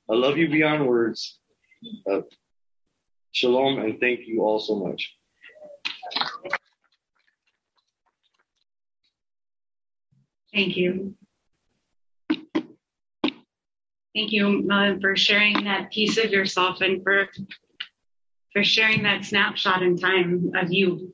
I 0.09 0.15
love 0.15 0.37
you 0.37 0.49
beyond 0.49 0.87
words. 0.87 1.37
Uh, 2.11 2.21
shalom 3.31 3.77
and 3.77 3.99
thank 3.99 4.21
you 4.25 4.41
all 4.41 4.59
so 4.59 4.75
much. 4.75 5.15
Thank 10.51 10.77
you. 10.77 11.15
Thank 14.15 14.31
you 14.31 14.67
uh, 14.71 14.95
for 14.99 15.15
sharing 15.15 15.63
that 15.65 15.91
piece 15.91 16.17
of 16.17 16.31
yourself 16.31 16.81
and 16.81 17.03
for 17.03 17.27
for 18.53 18.63
sharing 18.63 19.03
that 19.03 19.25
snapshot 19.25 19.83
in 19.83 19.95
time 19.95 20.51
of 20.55 20.73
you 20.73 21.13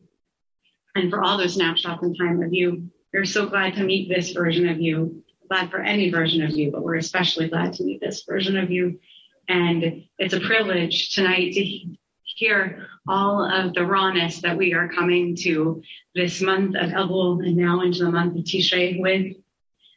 and 0.95 1.09
for 1.09 1.21
all 1.21 1.37
those 1.37 1.55
snapshots 1.55 2.01
in 2.01 2.15
time 2.15 2.41
of 2.41 2.53
you. 2.53 2.89
We're 3.13 3.25
so 3.25 3.47
glad 3.47 3.75
to 3.75 3.83
meet 3.83 4.07
this 4.07 4.31
version 4.31 4.69
of 4.69 4.79
you 4.79 5.24
glad 5.47 5.71
for 5.71 5.79
any 5.79 6.09
version 6.09 6.43
of 6.43 6.51
you, 6.51 6.71
but 6.71 6.83
we're 6.83 6.95
especially 6.95 7.49
glad 7.49 7.73
to 7.73 7.83
meet 7.83 8.01
this 8.01 8.23
version 8.27 8.57
of 8.57 8.71
you. 8.71 8.99
And 9.47 10.03
it's 10.17 10.33
a 10.33 10.39
privilege 10.39 11.13
tonight 11.13 11.53
to 11.53 11.95
hear 12.23 12.87
all 13.07 13.43
of 13.43 13.73
the 13.73 13.85
rawness 13.85 14.41
that 14.41 14.57
we 14.57 14.73
are 14.73 14.89
coming 14.89 15.35
to 15.35 15.81
this 16.15 16.41
month 16.41 16.75
of 16.75 16.89
Elul 16.89 17.45
and 17.45 17.55
now 17.55 17.81
into 17.81 18.05
the 18.05 18.11
month 18.11 18.37
of 18.37 18.43
Tishrei 18.43 18.99
with. 18.99 19.35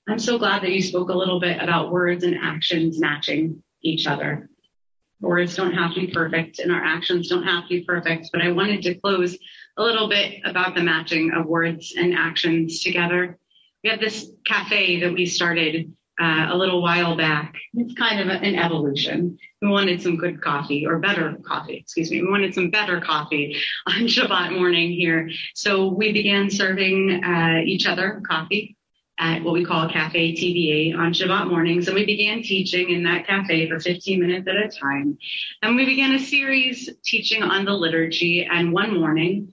I'm 0.09 0.19
so 0.19 0.39
glad 0.39 0.63
that 0.63 0.73
you 0.73 0.83
spoke 0.83 1.11
a 1.11 1.17
little 1.17 1.41
bit 1.41 1.61
about 1.61 1.91
words 1.91 2.25
and 2.25 2.37
actions 2.41 2.99
matching 2.99 3.63
each 3.83 4.07
other. 4.07 4.49
Words 5.21 5.57
don't 5.57 5.75
have 5.75 5.95
to 5.95 6.01
be 6.01 6.13
perfect 6.13 6.61
and 6.61 6.71
our 6.71 6.83
actions 6.83 7.29
don't 7.29 7.43
have 7.43 7.65
to 7.65 7.69
be 7.69 7.85
perfect, 7.85 8.31
but 8.33 8.41
I 8.41 8.53
wanted 8.53 8.83
to 8.83 8.95
close 8.95 9.37
a 9.77 9.83
little 9.83 10.09
bit 10.09 10.41
about 10.45 10.75
the 10.75 10.83
matching 10.83 11.33
of 11.33 11.47
words 11.47 11.95
and 11.97 12.15
actions 12.15 12.83
together 12.83 13.39
we 13.83 13.91
have 13.91 14.01
this 14.01 14.31
cafe 14.45 15.01
that 15.01 15.13
we 15.13 15.27
started 15.27 15.95
uh, 16.21 16.49
a 16.51 16.57
little 16.57 16.83
while 16.83 17.17
back. 17.17 17.55
It's 17.75 17.95
kind 17.95 18.21
of 18.21 18.29
an 18.29 18.57
evolution. 18.57 19.39
We 19.63 19.69
wanted 19.69 20.03
some 20.03 20.17
good 20.17 20.43
coffee 20.43 20.87
or 20.87 20.99
better 20.99 21.37
coffee, 21.45 21.77
excuse 21.77 22.11
me. 22.11 22.23
We 22.23 22.31
wanted 22.31 22.55
some 22.55 22.71
better 22.71 23.01
coffee 23.01 23.57
on 23.87 24.03
Shabbat 24.03 24.53
morning 24.53 24.91
here. 24.91 25.31
So 25.55 25.89
we 25.89 26.13
began 26.13 26.51
serving 26.51 27.23
uh, 27.23 27.63
each 27.65 27.87
other 27.87 28.21
coffee 28.27 28.77
at 29.21 29.43
what 29.43 29.53
we 29.53 29.65
call 29.65 29.89
Cafe 29.89 30.35
TBA 30.35 30.97
on 30.97 31.13
Shabbat 31.13 31.49
mornings. 31.49 31.89
And 31.89 31.95
we 31.95 32.05
began 32.05 32.43
teaching 32.43 32.91
in 32.91 33.03
that 33.05 33.27
cafe 33.27 33.69
for 33.69 33.81
15 33.81 34.21
minutes 34.21 34.47
at 34.49 34.57
a 34.57 34.69
time. 34.69 35.19
And 35.63 35.77
we 35.77 35.85
began 35.85 36.13
a 36.13 36.21
series 36.21 36.89
teaching 37.05 37.43
on 37.43 37.65
the 37.65 37.73
liturgy. 37.73 38.45
And 38.45 38.73
one 38.73 38.95
morning, 38.95 39.53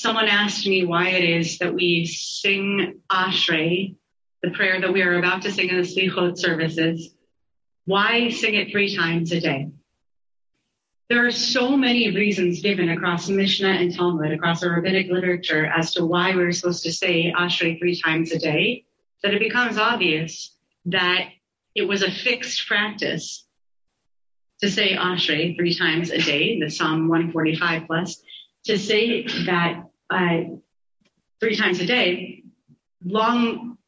someone 0.00 0.28
asked 0.28 0.66
me 0.66 0.86
why 0.86 1.10
it 1.10 1.22
is 1.22 1.58
that 1.58 1.74
we 1.74 2.06
sing 2.06 3.00
Ashrei, 3.12 3.96
the 4.42 4.50
prayer 4.50 4.80
that 4.80 4.94
we 4.94 5.02
are 5.02 5.18
about 5.18 5.42
to 5.42 5.52
sing 5.52 5.68
in 5.68 5.76
the 5.76 5.82
Slichot 5.82 6.38
services. 6.38 7.14
Why 7.84 8.30
sing 8.30 8.54
it 8.54 8.70
three 8.70 8.96
times 8.96 9.30
a 9.30 9.40
day? 9.40 9.68
There 11.10 11.26
are 11.26 11.30
so 11.30 11.76
many 11.76 12.14
reasons 12.16 12.62
given 12.62 12.88
across 12.88 13.28
Mishnah 13.28 13.68
and 13.68 13.94
Talmud, 13.94 14.32
across 14.32 14.60
the 14.60 14.70
rabbinic 14.70 15.10
literature 15.10 15.66
as 15.66 15.92
to 15.92 16.06
why 16.06 16.34
we're 16.34 16.52
supposed 16.52 16.84
to 16.84 16.92
say 16.92 17.30
Ashrei 17.36 17.78
three 17.78 18.00
times 18.00 18.32
a 18.32 18.38
day, 18.38 18.86
that 19.22 19.34
it 19.34 19.40
becomes 19.40 19.76
obvious 19.76 20.56
that 20.86 21.28
it 21.74 21.82
was 21.82 22.02
a 22.02 22.10
fixed 22.10 22.66
practice 22.66 23.46
to 24.62 24.70
say 24.70 24.96
Ashrei 24.96 25.56
three 25.56 25.74
times 25.74 26.10
a 26.10 26.22
day, 26.22 26.58
the 26.58 26.70
Psalm 26.70 27.08
145 27.08 27.86
plus, 27.86 28.22
to 28.64 28.78
say 28.78 29.24
that 29.44 29.89
uh, 30.10 30.40
three 31.40 31.56
times 31.56 31.80
a 31.80 31.86
day 31.86 32.42
long 33.04 33.78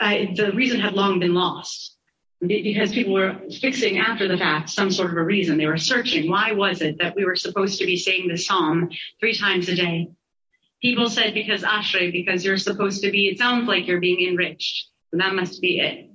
I, 0.00 0.32
the 0.36 0.52
reason 0.52 0.80
had 0.80 0.94
long 0.94 1.18
been 1.18 1.34
lost 1.34 1.96
because 2.40 2.92
people 2.92 3.14
were 3.14 3.40
fixing 3.60 3.98
after 3.98 4.26
the 4.28 4.36
fact 4.36 4.70
some 4.70 4.90
sort 4.90 5.10
of 5.10 5.16
a 5.16 5.22
reason. 5.22 5.58
They 5.58 5.66
were 5.66 5.76
searching. 5.76 6.30
Why 6.30 6.52
was 6.52 6.80
it 6.80 6.98
that 6.98 7.14
we 7.14 7.24
were 7.24 7.36
supposed 7.36 7.78
to 7.78 7.86
be 7.86 7.96
saying 7.96 8.28
the 8.28 8.36
psalm 8.36 8.90
three 9.20 9.36
times 9.36 9.68
a 9.68 9.76
day? 9.76 10.10
People 10.80 11.08
said 11.08 11.34
because 11.34 11.62
Ashrei, 11.62 12.12
because 12.12 12.44
you're 12.44 12.58
supposed 12.58 13.02
to 13.02 13.10
be, 13.10 13.28
it 13.28 13.38
sounds 13.38 13.68
like 13.68 13.86
you're 13.86 14.00
being 14.00 14.26
enriched. 14.28 14.88
That 15.12 15.34
must 15.34 15.60
be 15.60 15.78
it. 15.78 16.10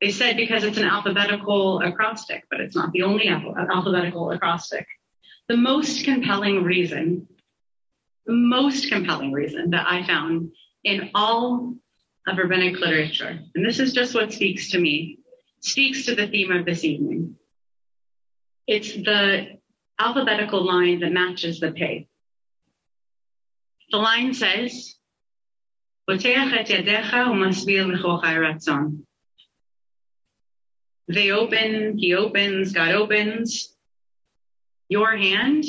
They 0.00 0.10
said 0.10 0.36
because 0.36 0.64
it's 0.64 0.78
an 0.78 0.84
alphabetical 0.84 1.80
acrostic, 1.80 2.44
but 2.50 2.60
it's 2.60 2.74
not 2.74 2.92
the 2.92 3.02
only 3.02 3.28
alpha- 3.28 3.66
alphabetical 3.70 4.32
acrostic. 4.32 4.86
The 5.48 5.56
most 5.56 6.04
compelling 6.04 6.64
reason, 6.64 7.28
most 8.26 8.88
compelling 8.88 9.32
reason 9.32 9.70
that 9.70 9.86
I 9.88 10.06
found 10.06 10.52
in 10.82 11.10
all 11.14 11.74
of 12.26 12.38
rabbinic 12.38 12.78
literature, 12.78 13.38
and 13.54 13.64
this 13.64 13.78
is 13.78 13.92
just 13.92 14.14
what 14.14 14.32
speaks 14.32 14.70
to 14.70 14.78
me, 14.78 15.18
speaks 15.60 16.06
to 16.06 16.14
the 16.14 16.26
theme 16.26 16.52
of 16.52 16.64
this 16.64 16.84
evening. 16.84 17.36
It's 18.66 18.94
the 18.94 19.58
alphabetical 19.98 20.64
line 20.64 21.00
that 21.00 21.12
matches 21.12 21.60
the 21.60 21.72
pay. 21.72 22.08
The 23.90 23.98
line 23.98 24.32
says, 24.32 24.96
"Poteach 26.08 26.52
et 26.52 26.66
yadecha 26.68 27.28
umasbia 27.28 27.84
lechochai. 27.86 29.04
They 31.08 31.30
open, 31.30 31.98
he 31.98 32.14
opens, 32.14 32.72
God 32.72 32.94
opens. 32.94 33.76
Your 34.88 35.16
hand, 35.16 35.64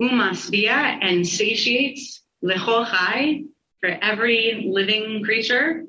umasbia, 0.00 0.98
and 1.02 1.26
satiates 1.26 2.22
lechochai 2.42 3.44
for 3.80 3.88
every 3.88 4.66
living 4.68 5.22
creature 5.24 5.84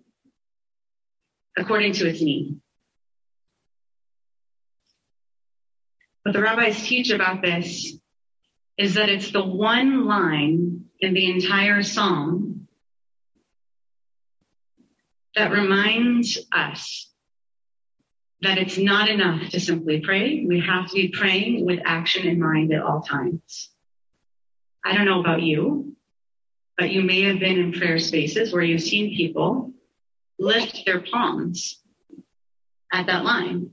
according 1.58 1.93
to 1.93 2.08
its 2.08 2.21
need. 2.21 2.60
What 6.24 6.34
the 6.34 6.41
rabbis 6.41 6.82
teach 6.84 7.10
about 7.10 7.41
this 7.41 7.97
is 8.78 8.95
that 8.95 9.10
it's 9.10 9.32
the 9.32 9.43
one 9.43 10.06
line 10.06 10.86
in 11.00 11.13
the 11.13 11.32
entire 11.32 11.84
psalm 11.84 12.67
that 15.36 15.52
reminds 15.52 16.38
us 16.52 17.10
that 18.41 18.58
it's 18.58 18.78
not 18.78 19.10
enough 19.10 19.50
to 19.50 19.60
simply 19.60 20.02
pray. 20.02 20.45
We 20.47 20.62
have 20.62 20.88
to 20.89 20.93
be 20.93 21.10
praying 21.10 21.65
with 21.65 21.80
action 21.86 22.28
in 22.28 22.39
mind 22.39 22.74
at 22.74 22.82
all 22.82 23.02
times. 23.02 23.69
I 24.84 24.96
don't 24.96 25.06
know 25.06 25.20
about 25.20 25.41
you, 25.41 25.96
but 26.78 26.91
you 26.91 27.04
may 27.04 27.24
have 27.24 27.39
been 27.39 27.60
in 27.60 27.74
prayer 27.74 28.00
spaces 28.00 28.52
where 28.52 28.63
you've 28.63 28.82
seen 28.82 29.15
people 29.15 29.74
lift 30.39 30.86
their 30.86 31.02
palms 31.02 31.80
at 32.91 33.06
that 33.08 33.24
line. 33.24 33.72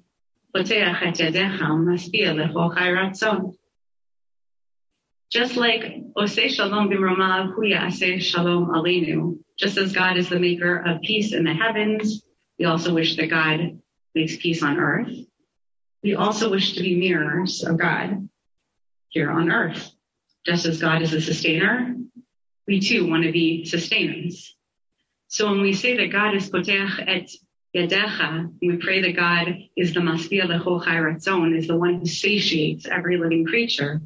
Just 5.31 5.57
like. 5.57 5.83
Just 9.59 9.77
as 9.77 9.92
God 9.92 10.16
is 10.16 10.29
the 10.29 10.38
maker 10.38 10.77
of 10.77 11.01
peace 11.03 11.33
in 11.33 11.44
the 11.44 11.55
heavens, 11.55 12.23
we 12.59 12.64
also 12.64 12.94
wish 12.94 13.16
that 13.16 13.31
God 13.31 13.81
makes 14.14 14.37
peace 14.37 14.62
on 14.62 14.79
earth. 14.79 15.12
We 16.03 16.14
also 16.14 16.51
wish 16.51 16.75
to 16.75 16.83
be 16.83 16.97
mirrors 16.97 17.64
of 17.64 17.77
God 17.77 18.29
here 19.09 19.31
on 19.31 19.51
earth. 19.51 19.90
Just 20.49 20.65
as 20.65 20.81
God 20.81 21.03
is 21.03 21.13
a 21.13 21.21
sustainer, 21.21 21.95
we 22.67 22.81
too 22.81 23.07
want 23.07 23.25
to 23.25 23.33
be 23.33 23.67
sustainers. 23.67 24.57
So 25.27 25.51
when 25.51 25.61
we 25.61 25.75
say 25.75 25.99
that 25.99 26.11
God 26.11 26.35
is 26.35 26.49
potech 26.49 27.05
et 27.07 27.29
yadecha, 27.77 28.51
we 28.63 28.79
pray 28.79 29.03
that 29.03 29.15
God 29.15 29.59
is 29.77 29.93
the 29.93 30.01
masbia 30.01 30.45
lecho 30.45 30.83
ratzon, 30.83 31.55
is 31.55 31.67
the 31.67 31.77
one 31.77 31.99
who 31.99 32.07
satiates 32.07 32.87
every 32.87 33.19
living 33.19 33.45
creature, 33.45 34.01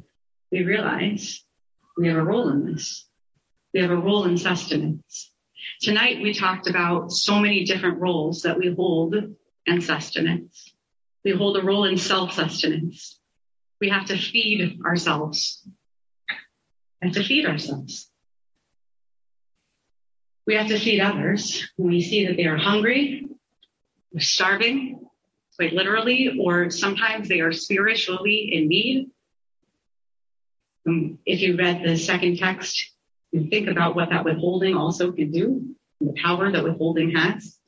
we 0.51 0.63
realize 0.63 1.45
we 1.97 2.09
have 2.09 2.17
a 2.17 2.23
role 2.23 2.49
in 2.49 2.65
this. 2.65 3.07
We 3.73 3.79
have 3.79 3.91
a 3.91 3.95
role 3.95 4.25
in 4.25 4.37
sustenance. 4.37 5.31
Tonight 5.79 6.21
we 6.21 6.33
talked 6.33 6.67
about 6.67 7.13
so 7.13 7.39
many 7.39 7.63
different 7.63 8.01
roles 8.01 8.41
that 8.41 8.57
we 8.57 8.73
hold 8.73 9.15
in 9.65 9.79
sustenance. 9.79 10.73
We 11.23 11.31
hold 11.31 11.55
a 11.55 11.63
role 11.63 11.85
in 11.85 11.95
self-sustenance. 11.97 13.17
We 13.79 13.87
have 13.91 14.07
to 14.07 14.17
feed 14.17 14.81
ourselves. 14.85 15.65
Have 17.03 17.11
to 17.13 17.23
feed 17.23 17.45
ourselves. 17.45 18.09
We 20.47 20.55
have 20.55 20.67
to 20.67 20.79
feed 20.79 21.01
others 21.01 21.67
when 21.75 21.89
we 21.89 22.01
see 22.01 22.27
that 22.27 22.37
they 22.37 22.45
are 22.45 22.55
hungry, 22.55 23.27
or 24.13 24.21
starving, 24.21 25.05
quite 25.57 25.73
literally, 25.73 26.37
or 26.39 26.69
sometimes 26.69 27.27
they 27.27 27.41
are 27.41 27.51
spiritually 27.51 28.51
in 28.53 28.69
need. 28.69 29.11
Um, 30.87 31.19
if 31.25 31.41
you 31.41 31.57
read 31.57 31.83
the 31.83 31.97
second 31.97 32.37
text, 32.37 32.91
you 33.33 33.49
think 33.49 33.67
about 33.67 33.97
what 33.97 34.09
that 34.11 34.23
withholding 34.23 34.75
also 34.75 35.11
can 35.11 35.29
do, 35.29 35.75
the 35.99 36.13
power 36.23 36.49
that 36.51 36.63
withholding 36.63 37.15
has. 37.17 37.59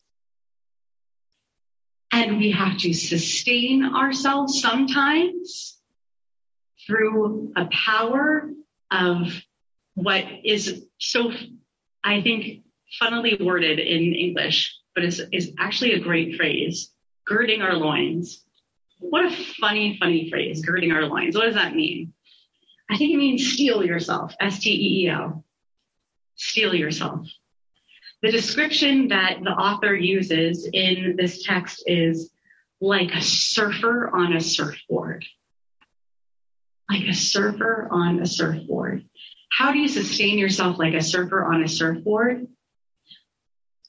And 2.09 2.37
we 2.37 2.51
have 2.51 2.77
to 2.77 2.93
sustain 2.93 3.83
ourselves 3.83 4.61
sometimes 4.61 5.77
through 6.87 7.51
a 7.57 7.65
power 7.65 8.49
of 8.95 9.27
what 9.95 10.23
is 10.43 10.85
so, 10.97 11.31
I 12.03 12.21
think, 12.21 12.63
funnily 12.99 13.37
worded 13.39 13.79
in 13.79 14.13
English, 14.15 14.75
but 14.93 15.03
is, 15.03 15.21
is 15.31 15.53
actually 15.59 15.93
a 15.93 15.99
great 15.99 16.35
phrase, 16.35 16.91
girding 17.25 17.61
our 17.61 17.75
loins. 17.75 18.43
What 18.99 19.25
a 19.25 19.31
funny, 19.59 19.97
funny 19.99 20.29
phrase, 20.29 20.65
girding 20.65 20.91
our 20.91 21.03
loins. 21.03 21.35
What 21.35 21.45
does 21.45 21.55
that 21.55 21.75
mean? 21.75 22.13
I 22.89 22.97
think 22.97 23.13
it 23.13 23.17
means 23.17 23.53
steel 23.53 23.85
yourself, 23.85 24.33
S-T-E-E-L. 24.39 25.43
Steel 26.35 26.75
yourself. 26.75 27.27
The 28.21 28.31
description 28.31 29.09
that 29.09 29.43
the 29.43 29.51
author 29.51 29.95
uses 29.95 30.69
in 30.71 31.15
this 31.17 31.43
text 31.43 31.83
is 31.87 32.31
like 32.81 33.13
a 33.13 33.21
surfer 33.21 34.09
on 34.13 34.33
a 34.33 34.41
surfboard. 34.41 35.25
Like 36.89 37.07
a 37.07 37.13
surfer 37.13 37.87
on 37.89 38.21
a 38.21 38.25
surfboard. 38.25 38.74
How 39.55 39.71
do 39.71 39.79
you 39.79 39.87
sustain 39.87 40.37
yourself 40.37 40.77
like 40.77 40.95
a 40.95 41.01
surfer 41.01 41.45
on 41.45 41.63
a 41.63 41.69
surfboard? 41.69 42.47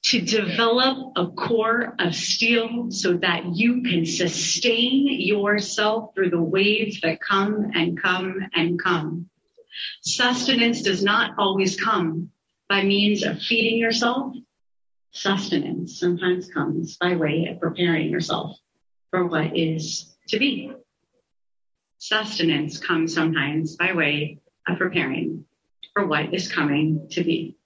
To 0.04 0.20
develop 0.20 1.14
a 1.16 1.26
core 1.26 1.92
of 1.98 2.14
steel 2.14 2.92
so 2.92 3.14
that 3.14 3.56
you 3.56 3.82
can 3.82 4.06
sustain 4.06 5.08
yourself 5.08 6.14
through 6.14 6.30
the 6.30 6.40
waves 6.40 7.00
that 7.00 7.20
come 7.20 7.72
and 7.74 8.00
come 8.00 8.46
and 8.54 8.80
come. 8.80 9.28
Sustenance 10.02 10.82
does 10.82 11.02
not 11.02 11.32
always 11.36 11.74
come 11.74 12.30
by 12.68 12.84
means 12.84 13.24
of 13.24 13.42
feeding 13.42 13.76
yourself. 13.76 14.36
Sustenance 15.10 15.98
sometimes 15.98 16.46
comes 16.46 16.96
by 16.96 17.16
way 17.16 17.48
of 17.50 17.58
preparing 17.58 18.08
yourself 18.08 18.56
for 19.10 19.26
what 19.26 19.56
is 19.56 20.16
to 20.28 20.38
be. 20.38 20.70
Sustenance 21.98 22.78
comes 22.78 23.12
sometimes 23.12 23.74
by 23.74 23.92
way 23.92 24.38
of 24.68 24.78
preparing 24.78 25.45
for 25.92 26.06
what 26.06 26.34
is 26.34 26.52
coming 26.52 27.08
to 27.10 27.24
be. 27.24 27.56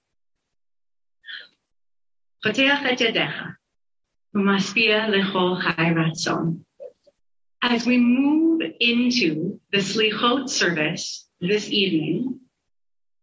As 7.61 7.85
we 7.85 7.97
move 7.97 8.61
into 8.79 9.59
the 9.71 9.77
Slichot 9.77 10.49
service 10.49 11.27
this 11.39 11.69
evening, 11.69 12.39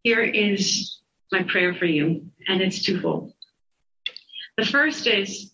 here 0.03 0.23
is 0.23 1.01
my 1.33 1.43
prayer 1.43 1.75
for 1.75 1.87
you, 1.87 2.27
and 2.47 2.61
it's 2.61 2.83
twofold. 2.83 3.33
The 4.57 4.65
first 4.65 5.07
is 5.07 5.53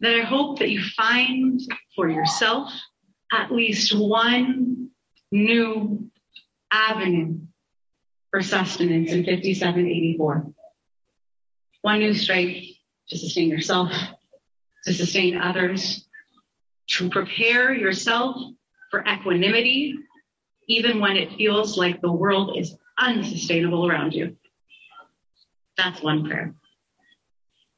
that 0.00 0.14
I 0.14 0.22
hope 0.22 0.58
that 0.60 0.70
you 0.70 0.82
find 0.96 1.60
for 1.94 2.08
yourself 2.08 2.72
at 3.32 3.52
least 3.52 3.96
one 3.96 4.90
new 5.32 6.10
avenue 6.70 7.38
for 8.30 8.42
sustenance 8.42 9.12
in 9.12 9.24
5784. 9.24 10.52
One 11.82 11.98
new 12.00 12.14
strength 12.14 12.66
to 13.08 13.18
sustain 13.18 13.48
yourself, 13.48 13.92
to 14.84 14.92
sustain 14.92 15.40
others, 15.40 16.06
to 16.88 17.08
prepare 17.10 17.72
yourself 17.72 18.36
for 18.90 19.04
equanimity, 19.06 19.94
even 20.68 21.00
when 21.00 21.16
it 21.16 21.36
feels 21.36 21.76
like 21.76 22.00
the 22.00 22.12
world 22.12 22.56
is 22.58 22.76
unsustainable 22.98 23.86
around 23.86 24.14
you. 24.14 24.36
That's 25.76 26.02
one 26.02 26.26
prayer. 26.26 26.54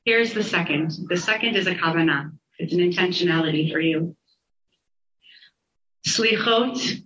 Here's 0.05 0.33
the 0.33 0.43
second. 0.43 0.93
The 1.09 1.17
second 1.17 1.57
is 1.57 1.67
a 1.67 1.75
kavanah. 1.75 2.33
It's 2.59 2.73
an 2.73 2.81
intentionality 2.81 3.71
for 3.71 3.81
you. 3.81 4.17
Slichot 6.07 7.03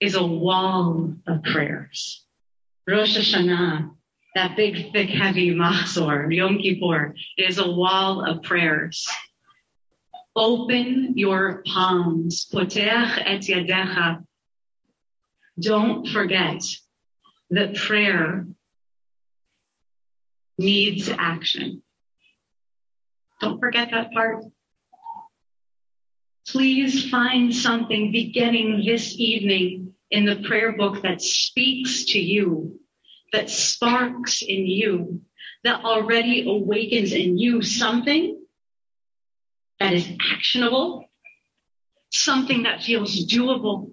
is 0.00 0.14
a 0.14 0.24
wall 0.24 1.14
of 1.26 1.42
prayers. 1.42 2.24
Rosh 2.88 3.18
Hashanah, 3.18 3.90
that 4.34 4.56
big, 4.56 4.92
thick, 4.92 5.10
heavy 5.10 5.54
Mahzor, 5.54 6.34
Yom 6.34 6.56
Kippur, 6.56 7.14
is 7.36 7.58
a 7.58 7.70
wall 7.70 8.24
of 8.24 8.42
prayers. 8.42 9.06
Open 10.34 11.12
your 11.14 11.62
palms. 11.66 12.46
Potech 12.50 13.22
et 13.26 13.42
yadecha. 13.42 14.24
Don't 15.60 16.08
forget 16.08 16.62
that 17.50 17.74
prayer 17.74 18.46
needs 20.56 21.10
action. 21.10 21.82
Don't 23.42 23.60
forget 23.60 23.90
that 23.90 24.12
part. 24.14 24.44
Please 26.46 27.10
find 27.10 27.54
something 27.54 28.12
beginning 28.12 28.82
this 28.86 29.14
evening 29.18 29.92
in 30.10 30.24
the 30.24 30.36
prayer 30.46 30.72
book 30.72 31.02
that 31.02 31.20
speaks 31.20 32.06
to 32.06 32.18
you, 32.18 32.80
that 33.32 33.50
sparks 33.50 34.42
in 34.42 34.66
you, 34.66 35.22
that 35.64 35.84
already 35.84 36.48
awakens 36.48 37.12
in 37.12 37.38
you 37.38 37.62
something 37.62 38.40
that 39.80 39.92
is 39.92 40.08
actionable, 40.32 41.08
something 42.10 42.62
that 42.62 42.82
feels 42.82 43.26
doable, 43.26 43.90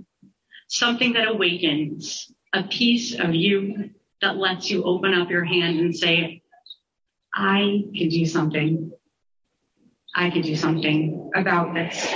something 0.67 1.13
that 1.13 1.27
awakens 1.27 2.31
a 2.53 2.63
piece 2.63 3.19
of 3.19 3.35
you 3.35 3.91
that 4.21 4.37
lets 4.37 4.69
you 4.69 4.83
open 4.83 5.13
up 5.13 5.29
your 5.29 5.43
hand 5.43 5.79
and 5.79 5.95
say, 5.95 6.41
I 7.33 7.83
can 7.93 8.09
do 8.09 8.25
something. 8.25 8.91
I 10.15 10.29
can 10.29 10.41
do 10.41 10.55
something 10.55 11.31
about 11.35 11.73
this. 11.73 12.07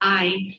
I 0.00 0.58